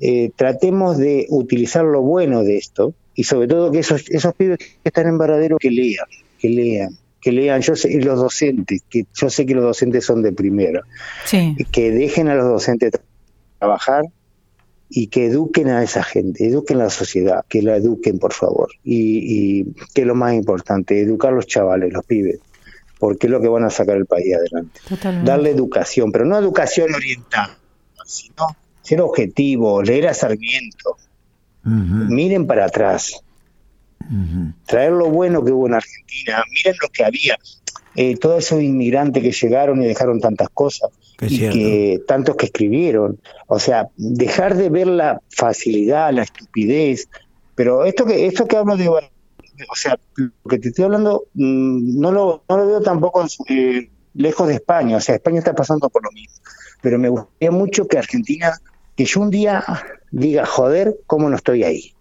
eh, 0.01 0.31
tratemos 0.35 0.97
de 0.97 1.27
utilizar 1.29 1.85
lo 1.85 2.01
bueno 2.01 2.43
de 2.43 2.57
esto 2.57 2.95
y 3.15 3.25
sobre 3.25 3.49
todo 3.49 3.71
que 3.71 3.81
esos, 3.81 4.09
esos 4.09 4.35
pibes 4.35 4.59
que 4.59 4.67
están 4.83 5.07
en 5.09 5.19
Varadero 5.19 5.59
que 5.59 5.71
lean, 5.71 6.07
que 6.39 6.49
lean, 6.49 6.97
que 7.21 7.33
lean, 7.33 7.61
yo 7.61 7.77
sé, 7.77 7.93
y 7.93 8.01
los 8.01 8.19
docentes, 8.19 8.83
que 8.89 9.05
yo 9.15 9.29
sé 9.29 9.45
que 9.45 9.55
los 9.55 9.65
docentes 9.65 10.07
son 10.07 10.23
de 10.23 10.33
primera, 10.33 10.85
que 11.71 11.91
dejen 11.91 12.29
a 12.29 12.35
los 12.35 12.47
docentes 12.47 12.93
trabajar 13.59 14.07
y 14.93 15.07
que 15.07 15.27
eduquen 15.27 15.69
a 15.69 15.85
esa 15.85 16.03
gente, 16.03 16.47
eduquen 16.47 16.81
a 16.81 16.85
la 16.85 16.91
sociedad, 16.91 17.45
que 17.49 17.63
la 17.63 17.77
eduquen 17.77 18.19
por 18.19 18.33
favor. 18.33 18.71
Y, 18.83 19.73
que 19.95 20.03
es 20.03 20.07
lo 20.07 20.17
más 20.17 20.35
importante, 20.35 21.01
educar 21.01 21.33
a 21.33 21.37
los 21.37 21.47
chavales, 21.47 21.93
los 21.93 22.05
pibes, 22.05 22.41
porque 22.99 23.29
es 23.29 23.31
lo 23.31 23.41
que 23.41 23.49
van 23.49 23.65
a 23.65 23.71
sacar 23.71 23.97
el 23.97 24.07
país 24.07 24.35
adelante. 24.35 24.81
Darle 25.25 25.51
educación, 25.51 26.11
pero 26.11 26.25
no 26.25 26.37
educación 26.37 26.93
oriental, 26.93 27.57
sino 28.05 28.57
ser 28.83 29.01
objetivo, 29.01 29.81
leer 29.81 30.09
a 30.09 30.15
Sarmiento, 30.15 30.97
miren 31.63 32.49
para 32.49 32.65
atrás, 32.65 33.23
traer 34.67 34.91
lo 34.91 35.09
bueno 35.09 35.45
que 35.45 35.53
hubo 35.53 35.69
en 35.69 35.75
Argentina, 35.75 36.43
miren 36.53 36.75
lo 36.83 36.89
que 36.89 37.05
había, 37.05 37.39
eh, 37.95 38.17
todos 38.17 38.45
esos 38.45 38.61
inmigrantes 38.61 39.23
que 39.23 39.31
llegaron 39.31 39.81
y 39.83 39.87
dejaron 39.87 40.21
tantas 40.21 40.49
cosas 40.49 40.91
y 41.21 41.39
que 41.39 42.03
tantos 42.07 42.37
que 42.37 42.47
escribieron. 42.47 43.21
O 43.47 43.59
sea, 43.59 43.89
dejar 43.97 44.57
de 44.57 44.71
ver 44.71 44.87
la 44.87 45.21
facilidad, 45.29 46.13
la 46.13 46.23
estupidez. 46.23 47.09
Pero 47.55 47.85
esto 47.85 48.07
que 48.07 48.27
esto 48.27 48.47
que 48.47 48.57
hablo 48.57 48.77
de, 48.77 48.89
o 48.89 49.77
sea, 49.77 49.99
lo 50.17 50.31
que 50.49 50.59
te 50.59 50.69
estoy 50.69 50.85
hablando 50.85 51.25
mm, 51.35 52.01
no 52.01 52.13
lo, 52.13 52.45
no 52.49 52.57
lo 52.57 52.67
veo 52.67 52.81
tampoco 52.81 53.27
eh, 53.49 53.91
lejos 54.15 54.49
de 54.49 54.55
España. 54.55 54.97
O 54.97 55.01
sea, 55.01 55.17
España 55.17 55.39
está 55.39 55.55
pasando 55.55 55.89
por 55.91 56.05
lo 56.05 56.11
mismo. 56.13 56.37
Pero 56.81 56.99
me 56.99 57.09
gustaría 57.09 57.51
mucho 57.51 57.87
que 57.87 57.99
Argentina, 57.99 58.53
que 58.97 59.05
yo 59.05 59.21
un 59.21 59.31
día 59.31 59.63
diga, 60.11 60.47
joder, 60.47 60.97
cómo 61.07 61.29
no 61.29 61.37
estoy 61.37 61.65
ahí. 61.65 61.95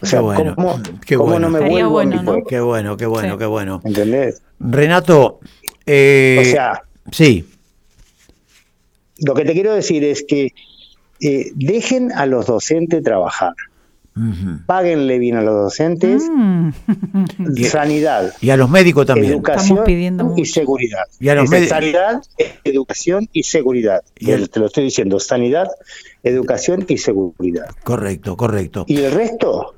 O 0.00 0.06
sea, 0.06 0.20
bueno, 0.20 0.54
¿cómo, 0.54 0.80
qué 1.04 1.16
bueno. 1.16 1.40
no 1.40 1.50
me 1.50 1.68
vuelvo 1.68 1.90
bueno, 1.90 2.44
Qué 2.48 2.60
bueno, 2.60 2.96
qué 2.96 3.06
bueno, 3.06 3.36
qué 3.36 3.46
bueno. 3.46 3.80
¿Entendés? 3.84 4.42
Renato, 4.60 5.40
eh, 5.86 6.38
o 6.40 6.44
sea, 6.44 6.82
sí. 7.10 7.48
Lo 9.18 9.34
que 9.34 9.44
te 9.44 9.52
quiero 9.52 9.74
decir 9.74 10.04
es 10.04 10.24
que 10.24 10.54
eh, 11.20 11.50
dejen 11.54 12.12
a 12.12 12.26
los 12.26 12.46
docentes 12.46 13.02
trabajar. 13.02 13.54
Páguenle 14.66 15.20
bien 15.20 15.36
a 15.36 15.42
los 15.42 15.54
docentes, 15.54 16.24
mm. 16.28 16.70
sanidad. 17.70 18.34
Y 18.40 18.50
a 18.50 18.56
los 18.56 18.68
médicos 18.68 19.06
también. 19.06 19.34
Educación 19.34 19.84
y 20.36 20.44
seguridad. 20.44 21.04
Y 21.20 21.28
a 21.28 21.36
los 21.36 21.48
Sanidad, 21.48 22.20
educación 22.64 23.28
y 23.32 23.44
seguridad. 23.44 24.02
Y 24.18 24.26
Te 24.26 24.58
lo 24.58 24.66
estoy 24.66 24.84
diciendo, 24.84 25.20
sanidad, 25.20 25.68
educación 26.24 26.84
y 26.88 26.98
seguridad. 26.98 27.68
Correcto, 27.84 28.36
correcto. 28.36 28.84
Y 28.88 28.96
el 28.96 29.12
resto, 29.12 29.74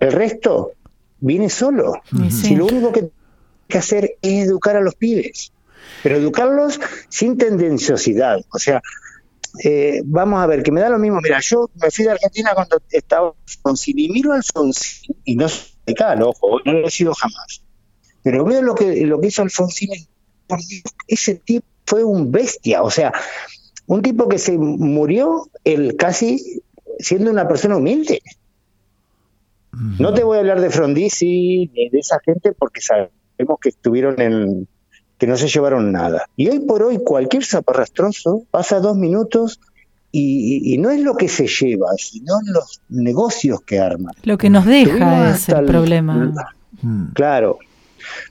el 0.00 0.12
resto 0.12 0.72
viene 1.20 1.50
solo. 1.50 2.00
Si 2.30 2.56
lo 2.56 2.64
único 2.64 2.92
que 2.92 3.00
hay 3.00 3.10
que 3.68 3.78
hacer 3.78 4.16
es 4.22 4.46
educar 4.46 4.76
a 4.76 4.80
los 4.80 4.94
pibes, 4.94 5.52
pero 6.02 6.16
educarlos 6.16 6.80
sin 7.08 7.36
tendenciosidad. 7.36 8.38
O 8.52 8.58
sea, 8.58 8.82
eh, 9.64 10.02
vamos 10.04 10.42
a 10.42 10.46
ver, 10.46 10.62
que 10.62 10.72
me 10.72 10.80
da 10.80 10.88
lo 10.88 10.98
mismo. 10.98 11.20
Mira, 11.20 11.40
yo 11.40 11.70
me 11.80 11.90
fui 11.90 12.04
de 12.04 12.12
Argentina 12.12 12.52
cuando 12.54 12.80
estaba 12.90 13.34
Alfonsín 13.46 13.98
y 13.98 14.08
miro 14.08 14.32
a 14.32 14.36
Alfonsín, 14.36 15.16
y 15.24 15.36
no 15.36 15.48
soy 15.48 15.70
radical, 15.86 16.22
ojo, 16.22 16.60
no 16.64 16.72
lo 16.72 16.86
he 16.86 16.90
sido 16.90 17.14
jamás. 17.14 17.62
Pero 18.22 18.44
veo 18.44 18.62
lo 18.62 18.74
que, 18.74 19.06
lo 19.06 19.20
que 19.20 19.28
hizo 19.28 19.42
Alfonsín, 19.42 19.90
por 20.46 20.58
ese 21.06 21.36
tipo 21.36 21.66
fue 21.86 22.04
un 22.04 22.32
bestia, 22.32 22.82
o 22.82 22.90
sea, 22.90 23.12
un 23.86 24.02
tipo 24.02 24.28
que 24.28 24.38
se 24.38 24.58
murió 24.58 25.48
el 25.64 25.96
casi 25.96 26.62
siendo 26.98 27.30
una 27.30 27.46
persona 27.46 27.76
humilde. 27.76 28.22
No 29.98 30.14
te 30.14 30.24
voy 30.24 30.38
a 30.38 30.40
hablar 30.40 30.60
de 30.60 30.70
Frondizi 30.70 31.70
ni 31.74 31.90
de 31.90 31.98
esa 31.98 32.18
gente 32.20 32.52
porque 32.52 32.80
sabemos 32.80 33.58
que 33.60 33.68
estuvieron 33.68 34.20
en 34.20 34.68
que 35.18 35.26
no 35.26 35.36
se 35.36 35.48
llevaron 35.48 35.92
nada. 35.92 36.28
Y 36.36 36.48
hoy 36.48 36.60
por 36.60 36.82
hoy 36.82 36.98
cualquier 36.98 37.44
zaparrastroso 37.44 38.42
pasa 38.50 38.80
dos 38.80 38.96
minutos 38.96 39.60
y, 40.12 40.78
no 40.78 40.90
es 40.90 41.00
lo 41.00 41.14
que 41.14 41.28
se 41.28 41.46
lleva, 41.46 41.88
sino 41.98 42.34
los 42.46 42.80
negocios 42.88 43.60
que 43.62 43.78
arma. 43.78 44.12
Lo 44.22 44.38
que 44.38 44.48
nos 44.48 44.64
deja 44.64 45.30
es 45.30 45.48
el, 45.50 45.66
problema. 45.66 46.32
Mm. 46.80 47.12
Claro. 47.12 47.58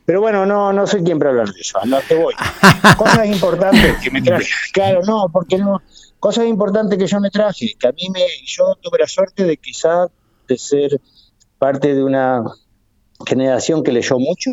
Pero 0.06 0.22
bueno, 0.22 0.46
no, 0.46 0.74
no 0.74 0.88
soy 0.88 1.04
quien 1.04 1.20
para 1.20 1.32
hablar 1.32 1.50
de 1.50 1.60
eso, 1.60 1.78
no 1.86 2.00
te 2.08 2.16
voy. 2.16 2.34
Cosas 2.98 3.28
importantes 3.28 3.98
que 4.02 4.10
me 4.10 4.22
traje. 4.22 4.48
Claro, 4.74 5.02
no, 5.06 5.28
porque 5.32 5.58
no. 5.58 5.82
Cosas 6.20 6.46
importantes 6.48 6.98
que 6.98 7.06
yo 7.06 7.20
me 7.20 7.30
traje, 7.30 7.76
que 7.78 7.88
a 7.88 7.92
mí 7.92 8.10
me. 8.12 8.22
Yo 8.46 8.76
tuve 8.82 8.98
la 9.00 9.08
suerte 9.08 9.44
de 9.44 9.58
quizá 9.58 10.08
de 10.48 10.58
ser 10.58 11.00
parte 11.60 11.94
de 11.94 12.04
una 12.04 12.44
generación 13.26 13.84
que 13.84 13.92
leyó 13.92 14.18
mucho, 14.18 14.52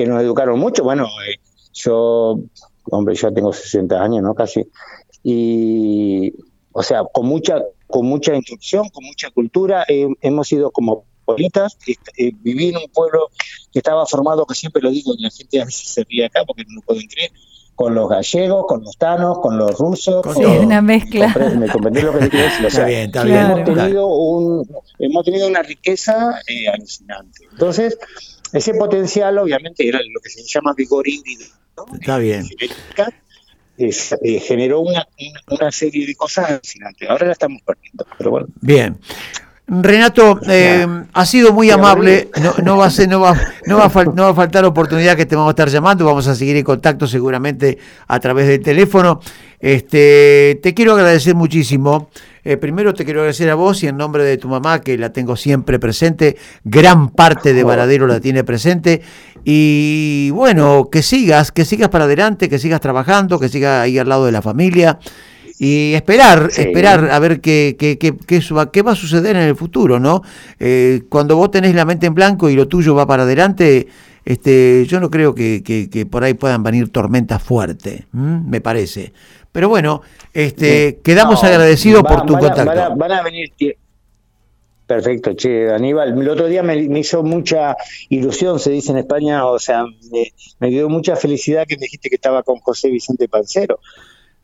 que 0.00 0.06
nos 0.06 0.22
educaron 0.22 0.58
mucho. 0.58 0.82
Bueno, 0.82 1.06
eh, 1.26 1.36
yo, 1.74 2.40
hombre, 2.84 3.14
ya 3.14 3.30
tengo 3.30 3.52
60 3.52 4.02
años, 4.02 4.22
¿no? 4.22 4.34
Casi. 4.34 4.66
Y, 5.22 6.32
o 6.72 6.82
sea, 6.82 7.04
con 7.04 7.26
mucha, 7.26 7.62
con 7.86 8.06
mucha 8.06 8.34
instrucción, 8.34 8.88
con 8.88 9.04
mucha 9.04 9.30
cultura, 9.30 9.84
eh, 9.88 10.08
hemos 10.22 10.48
sido 10.48 10.70
como 10.70 11.04
bolitas. 11.26 11.76
Eh, 12.16 12.32
viví 12.34 12.68
en 12.68 12.78
un 12.78 12.88
pueblo 12.92 13.28
que 13.70 13.80
estaba 13.80 14.06
formado, 14.06 14.46
que 14.46 14.54
siempre 14.54 14.82
lo 14.82 14.90
digo, 14.90 15.12
la 15.18 15.30
gente 15.30 15.60
a 15.60 15.66
veces 15.66 15.88
se 15.88 16.04
ríe 16.04 16.24
acá 16.24 16.44
porque 16.46 16.64
no 16.66 16.76
lo 16.76 16.80
pueden 16.80 17.06
creer, 17.06 17.30
con 17.74 17.94
los 17.94 18.08
gallegos, 18.08 18.66
con 18.66 18.82
los 18.82 18.96
tanos, 18.96 19.38
con 19.40 19.56
los 19.56 19.78
rusos. 19.78 20.24
Sí, 20.36 20.42
una 20.42 20.82
mezcla. 20.82 21.34
¿Me 21.58 21.68
comprendí 21.68 22.02
lo 22.02 22.12
que 22.12 22.18
te 22.20 22.30
quiero 22.30 22.44
decir? 22.46 22.66
está 22.66 22.84
bien, 22.84 23.06
está 23.06 23.24
bien. 23.24 23.38
Hemos, 23.38 23.64
tenido 23.64 24.06
un, 24.06 24.68
hemos 24.98 25.24
tenido 25.24 25.48
una 25.48 25.62
riqueza 25.62 26.40
eh, 26.46 26.68
alucinante. 26.68 27.48
Entonces, 27.50 27.98
ese 28.52 28.74
potencial, 28.74 29.38
obviamente, 29.38 29.88
era 29.88 29.98
lo 29.98 30.20
que 30.20 30.28
se 30.28 30.42
llama 30.42 30.74
vigor 30.74 31.08
híbrido. 31.08 31.46
Está 31.98 32.18
bien. 32.18 32.46
Eh, 33.78 34.40
generó 34.40 34.80
una, 34.80 35.08
una, 35.48 35.72
serie 35.72 36.06
de 36.06 36.14
cosas 36.14 36.50
alucinantes. 36.50 37.08
Ahora 37.08 37.26
la 37.26 37.32
estamos 37.32 37.62
perdiendo, 37.62 38.06
pero 38.18 38.30
bueno. 38.30 38.48
Bien. 38.60 38.98
Renato, 39.72 40.40
eh, 40.48 40.84
ha 41.12 41.24
sido 41.24 41.52
muy 41.52 41.70
amable. 41.70 42.28
No, 42.64 42.76
va 42.76 42.86
a 42.86 42.90
ser, 42.90 43.08
no 43.08 43.20
va, 43.20 43.36
no 43.66 43.76
va 43.76 43.84
a 43.84 44.04
no 44.04 44.24
va 44.24 44.30
a 44.30 44.34
faltar 44.34 44.64
oportunidad 44.64 45.16
que 45.16 45.26
te 45.26 45.36
vamos 45.36 45.50
a 45.50 45.52
estar 45.52 45.68
llamando. 45.68 46.04
Vamos 46.04 46.26
a 46.26 46.34
seguir 46.34 46.56
en 46.56 46.64
contacto 46.64 47.06
seguramente 47.06 47.78
a 48.08 48.18
través 48.18 48.48
del 48.48 48.60
teléfono. 48.60 49.20
Este, 49.60 50.58
te 50.60 50.74
quiero 50.74 50.94
agradecer 50.94 51.36
muchísimo. 51.36 52.10
Eh, 52.42 52.56
primero 52.56 52.94
te 52.94 53.04
quiero 53.04 53.20
agradecer 53.20 53.48
a 53.48 53.54
vos 53.54 53.80
y 53.84 53.86
en 53.86 53.96
nombre 53.96 54.24
de 54.24 54.38
tu 54.38 54.48
mamá, 54.48 54.80
que 54.80 54.98
la 54.98 55.12
tengo 55.12 55.36
siempre 55.36 55.78
presente. 55.78 56.36
Gran 56.64 57.10
parte 57.10 57.54
de 57.54 57.62
Varadero 57.62 58.08
la 58.08 58.18
tiene 58.18 58.42
presente. 58.42 59.02
Y 59.44 60.30
bueno, 60.30 60.88
que 60.90 61.02
sigas, 61.02 61.52
que 61.52 61.64
sigas 61.64 61.90
para 61.90 62.06
adelante, 62.06 62.48
que 62.48 62.58
sigas 62.58 62.80
trabajando, 62.80 63.38
que 63.38 63.48
sigas 63.48 63.82
ahí 63.82 63.98
al 63.98 64.08
lado 64.08 64.26
de 64.26 64.32
la 64.32 64.42
familia 64.42 64.98
y 65.62 65.92
esperar, 65.92 66.48
esperar 66.56 67.10
a 67.10 67.18
ver 67.18 67.42
qué, 67.42 67.76
qué, 67.78 67.98
qué, 67.98 68.16
qué, 68.16 68.82
va 68.82 68.92
a 68.92 68.96
suceder 68.96 69.36
en 69.36 69.42
el 69.42 69.54
futuro, 69.54 70.00
¿no? 70.00 70.22
Eh, 70.58 71.02
cuando 71.10 71.36
vos 71.36 71.50
tenés 71.50 71.74
la 71.74 71.84
mente 71.84 72.06
en 72.06 72.14
blanco 72.14 72.48
y 72.48 72.56
lo 72.56 72.66
tuyo 72.66 72.94
va 72.94 73.06
para 73.06 73.24
adelante, 73.24 73.86
este, 74.24 74.86
yo 74.86 75.00
no 75.00 75.10
creo 75.10 75.34
que, 75.34 75.62
que 75.62 76.06
por 76.06 76.24
ahí 76.24 76.32
puedan 76.32 76.62
venir 76.62 76.88
tormentas 76.90 77.42
fuertes, 77.42 78.04
me 78.12 78.62
parece. 78.62 79.12
Pero 79.52 79.68
bueno, 79.68 80.00
este, 80.32 81.00
quedamos 81.02 81.44
agradecidos 81.44 82.04
por 82.04 82.24
tu 82.24 82.38
contacto. 82.38 82.96
Van 82.96 83.12
a, 83.12 83.22
venir 83.22 83.52
Perfecto, 84.86 85.34
che, 85.34 85.70
Aníbal. 85.70 86.20
El 86.20 86.28
otro 86.28 86.48
día 86.48 86.62
me, 86.62 86.76
hizo 86.98 87.22
mucha 87.22 87.76
ilusión, 88.08 88.58
se 88.58 88.70
dice 88.70 88.92
en 88.92 88.98
España, 88.98 89.46
o 89.46 89.58
sea, 89.58 89.84
me, 90.58 90.68
dio 90.68 90.88
mucha 90.88 91.16
felicidad 91.16 91.66
que 91.68 91.76
me 91.76 91.82
dijiste 91.82 92.08
que 92.08 92.16
estaba 92.16 92.42
con 92.42 92.58
José 92.60 92.90
Vicente 92.90 93.28
Pancero. 93.28 93.78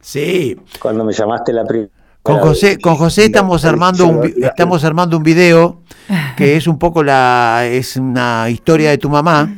Sí. 0.01 0.57
Cuando 0.81 1.05
me 1.05 1.13
llamaste 1.13 1.53
la 1.53 1.65
primera. 1.65 1.91
Con 2.27 2.39
José, 2.41 2.79
con 2.79 2.97
José 2.97 3.27
estamos 3.27 3.65
armando 3.65 4.09
un, 4.09 4.35
estamos 4.43 4.83
armando 4.83 5.17
un 5.17 5.23
video 5.23 5.83
que 6.37 6.57
es 6.57 6.67
un 6.67 6.77
poco 6.77 7.05
la 7.05 7.63
es 7.65 7.97
una 7.97 8.51
historia 8.51 8.91
de 8.91 8.99
tu 8.99 9.09
mamá. 9.09 9.49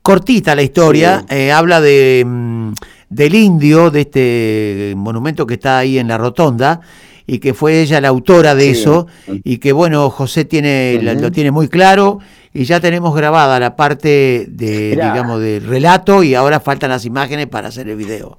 Cortita 0.00 0.54
la 0.54 0.62
historia, 0.62 1.24
eh, 1.28 1.52
habla 1.52 1.80
de 1.82 2.24
mm, 2.26 2.72
del 3.10 3.34
indio, 3.34 3.90
de 3.90 4.00
este 4.00 4.94
monumento 4.96 5.46
que 5.46 5.54
está 5.54 5.78
ahí 5.78 5.98
en 5.98 6.08
la 6.08 6.16
rotonda 6.16 6.80
y 7.26 7.38
que 7.38 7.52
fue 7.52 7.82
ella 7.82 8.00
la 8.00 8.08
autora 8.08 8.54
de 8.54 8.70
eso 8.70 9.06
y 9.44 9.58
que 9.58 9.72
bueno 9.72 10.08
José 10.08 10.46
tiene 10.46 10.98
lo 11.02 11.30
tiene 11.30 11.50
muy 11.50 11.68
claro 11.68 12.18
y 12.54 12.64
ya 12.64 12.80
tenemos 12.80 13.14
grabada 13.14 13.60
la 13.60 13.76
parte 13.76 14.46
de 14.48 14.90
digamos 14.90 15.40
del 15.40 15.64
relato 15.64 16.22
y 16.22 16.34
ahora 16.34 16.60
faltan 16.60 16.90
las 16.90 17.04
imágenes 17.04 17.46
para 17.46 17.68
hacer 17.68 17.88
el 17.88 17.96
video. 17.96 18.38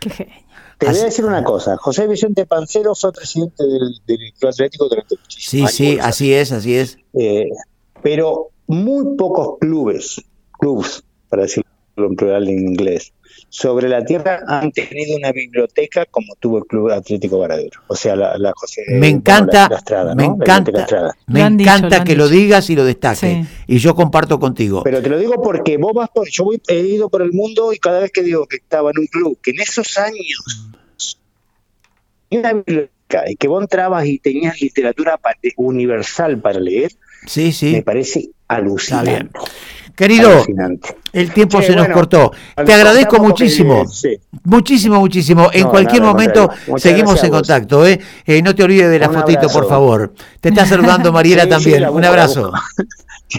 Qué 0.00 0.28
Te 0.78 0.86
voy 0.86 0.98
a 0.98 1.04
decir 1.04 1.24
una 1.24 1.42
cosa, 1.42 1.76
José 1.78 2.06
Vicente 2.06 2.44
Pancero 2.44 2.94
fue 2.94 3.12
presidente 3.12 3.64
del, 3.64 4.32
Club 4.38 4.50
Atlético 4.50 4.88
durante 4.88 5.16
muchísimos 5.16 5.70
Sí, 5.70 5.94
sí, 5.94 5.98
así 6.00 6.34
es, 6.34 6.52
así 6.52 6.76
es. 6.76 6.98
Eh, 7.14 7.48
pero 8.02 8.50
muy 8.66 9.16
pocos 9.16 9.58
clubes, 9.58 10.22
clubs, 10.58 11.02
para 11.30 11.44
decirlo 11.44 11.66
en 11.96 12.14
plural 12.14 12.48
en 12.48 12.58
inglés, 12.58 13.12
sobre 13.48 13.88
la 13.88 14.04
tierra 14.04 14.42
han 14.46 14.70
tenido 14.72 15.16
una 15.16 15.32
biblioteca 15.32 16.04
como 16.06 16.34
tuvo 16.38 16.58
el 16.58 16.64
Club 16.64 16.90
Atlético 16.90 17.38
Varadero. 17.38 17.80
O 17.86 17.96
sea, 17.96 18.16
la, 18.16 18.52
José. 18.54 18.84
Me 18.88 19.08
encanta, 19.08 19.68
me 20.14 20.24
encanta, 20.24 21.14
me 21.26 21.40
encanta 21.40 22.04
que 22.04 22.16
lo 22.16 22.28
digas 22.28 22.68
y 22.70 22.76
lo 22.76 22.84
destaques. 22.84 23.46
Y 23.66 23.78
yo 23.78 23.94
comparto 23.94 24.38
contigo. 24.38 24.82
Pero 24.84 25.02
te 25.02 25.08
lo 25.08 25.18
digo 25.18 25.42
porque 25.42 25.76
vos 25.76 25.92
vas 25.94 26.10
por. 26.10 26.28
Yo 26.28 26.44
voy, 26.44 26.60
he 26.68 26.80
ido 26.80 27.08
por 27.08 27.22
el 27.22 27.32
mundo 27.32 27.72
y 27.72 27.78
cada 27.78 28.00
vez 28.00 28.10
que 28.10 28.22
digo 28.22 28.46
que 28.46 28.56
estaba 28.56 28.90
en 28.90 29.00
un 29.00 29.06
club, 29.06 29.38
que 29.42 29.52
en 29.52 29.60
esos 29.60 29.96
años. 29.98 30.68
Una 32.30 32.52
biblioteca 32.52 32.90
y 33.28 33.36
que 33.36 33.48
vos 33.48 33.62
entrabas 33.62 34.06
y 34.06 34.18
tenías 34.18 34.60
literatura 34.60 35.18
universal 35.56 36.38
para 36.40 36.58
leer. 36.58 36.92
Sí, 37.26 37.52
sí. 37.52 37.72
Me 37.72 37.82
parece 37.82 38.30
alucinante. 38.48 39.30
Querido, 39.96 40.44
el 41.14 41.32
tiempo 41.32 41.62
se 41.62 41.74
nos 41.74 41.88
cortó. 41.88 42.30
Te 42.66 42.74
agradezco 42.74 43.18
muchísimo. 43.18 43.84
Muchísimo, 44.44 45.00
muchísimo. 45.00 45.48
En 45.54 45.68
cualquier 45.68 46.02
momento 46.02 46.50
seguimos 46.76 47.24
en 47.24 47.30
contacto. 47.30 47.86
¿eh? 47.86 47.98
¿eh? 48.26 48.42
no 48.42 48.54
te 48.54 48.62
olvides 48.62 48.90
de 48.90 48.98
la 48.98 49.08
fotito, 49.08 49.48
por 49.48 49.66
favor. 49.66 50.12
Te 50.38 50.50
está 50.50 50.66
saludando 50.66 51.12
Mariela 51.14 51.48
también. 51.48 51.88
un 51.88 52.04
abrazo. 52.04 52.52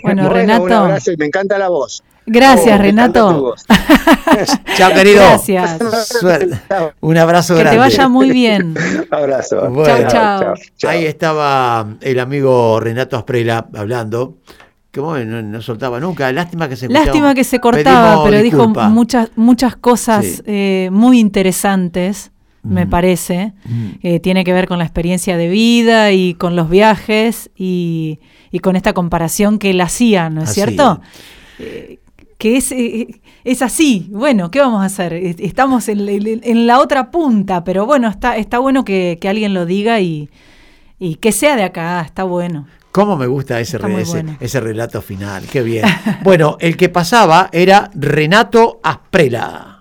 Bueno, 0.04 0.28
Renato. 0.28 0.64
Un 0.66 0.74
abrazo 0.74 1.14
y 1.14 1.18
me 1.18 1.28
encanta 1.28 1.58
la 1.58 1.70
voz. 1.70 2.04
Gracias, 2.26 2.78
oh, 2.78 2.84
Renato. 2.84 3.56
Chao, 4.76 4.94
querido. 4.94 5.22
Gracias. 5.22 5.80
Un 7.00 7.18
abrazo 7.18 7.56
grande. 7.56 7.70
Que 7.70 7.76
te 7.76 7.80
vaya 7.80 8.08
muy 8.10 8.30
bien. 8.30 8.76
abrazo. 9.10 9.72
chao, 9.86 10.08
chao. 10.10 10.54
Ahí 10.90 11.06
estaba 11.06 11.88
el 12.02 12.20
amigo 12.20 12.82
Renato 12.82 13.16
Asprela 13.16 13.66
hablando 13.74 14.40
que 14.98 15.26
no, 15.26 15.62
soltaba 15.62 16.00
nunca. 16.00 16.32
Lástima 16.32 16.68
que 16.68 16.76
se 16.76 16.90
Lástima 16.90 17.34
que 17.34 17.44
se 17.44 17.60
cortaba, 17.60 18.24
pero 18.24 18.42
dijo 18.42 18.68
muchas, 18.68 19.30
muchas 19.36 19.76
cosas 19.76 20.44
eh, 20.46 20.90
muy 20.92 21.20
interesantes, 21.20 22.32
me 22.64 22.86
parece. 22.86 23.54
Mm. 23.66 23.88
Eh, 24.04 24.20
tiene 24.20 24.44
que 24.44 24.54
ver 24.54 24.68
con 24.68 24.80
la 24.80 24.84
experiencia 24.84 25.38
de 25.38 25.48
vida 25.48 26.12
y 26.12 26.34
con 26.34 26.56
los 26.56 26.70
viajes 26.70 27.50
y, 27.56 28.20
con 28.62 28.76
esta 28.76 28.94
comparación 28.94 29.60
que 29.60 29.70
él 29.70 29.82
hacía, 29.82 30.30
¿no 30.30 30.44
es 30.44 30.54
cierto? 30.54 31.00
Eh, 31.60 32.00
que 32.38 32.58
es, 32.58 32.74
es 33.44 33.62
así. 33.62 34.10
Bueno, 34.12 34.52
¿qué 34.52 34.60
vamos 34.60 34.82
a 34.82 34.86
hacer? 34.86 35.14
Estamos 35.14 35.88
en, 35.90 36.68
la 36.68 36.80
otra 36.80 37.12
punta, 37.12 37.64
pero 37.64 37.86
bueno, 37.86 38.10
está, 38.10 38.36
está 38.38 38.60
bueno 38.60 38.84
que, 38.84 39.18
alguien 39.28 39.54
lo 39.54 39.66
diga 39.66 40.00
y, 40.00 40.30
y 41.00 41.16
que 41.16 41.32
sea 41.32 41.56
de 41.56 41.64
acá, 41.64 42.02
está 42.02 42.24
bueno. 42.24 42.68
¿Cómo 42.98 43.16
me 43.16 43.28
gusta 43.28 43.60
ese, 43.60 43.78
ese, 44.40 44.60
relato 44.60 45.04
final? 45.04 45.44
Qué 45.44 45.62
bien. 45.62 45.86
bueno, 46.24 46.58
el 46.60 46.76
que 46.76 46.90
pasaba 46.90 47.48
era 47.52 47.92
Renato 47.94 48.80
Asprela. 48.82 49.77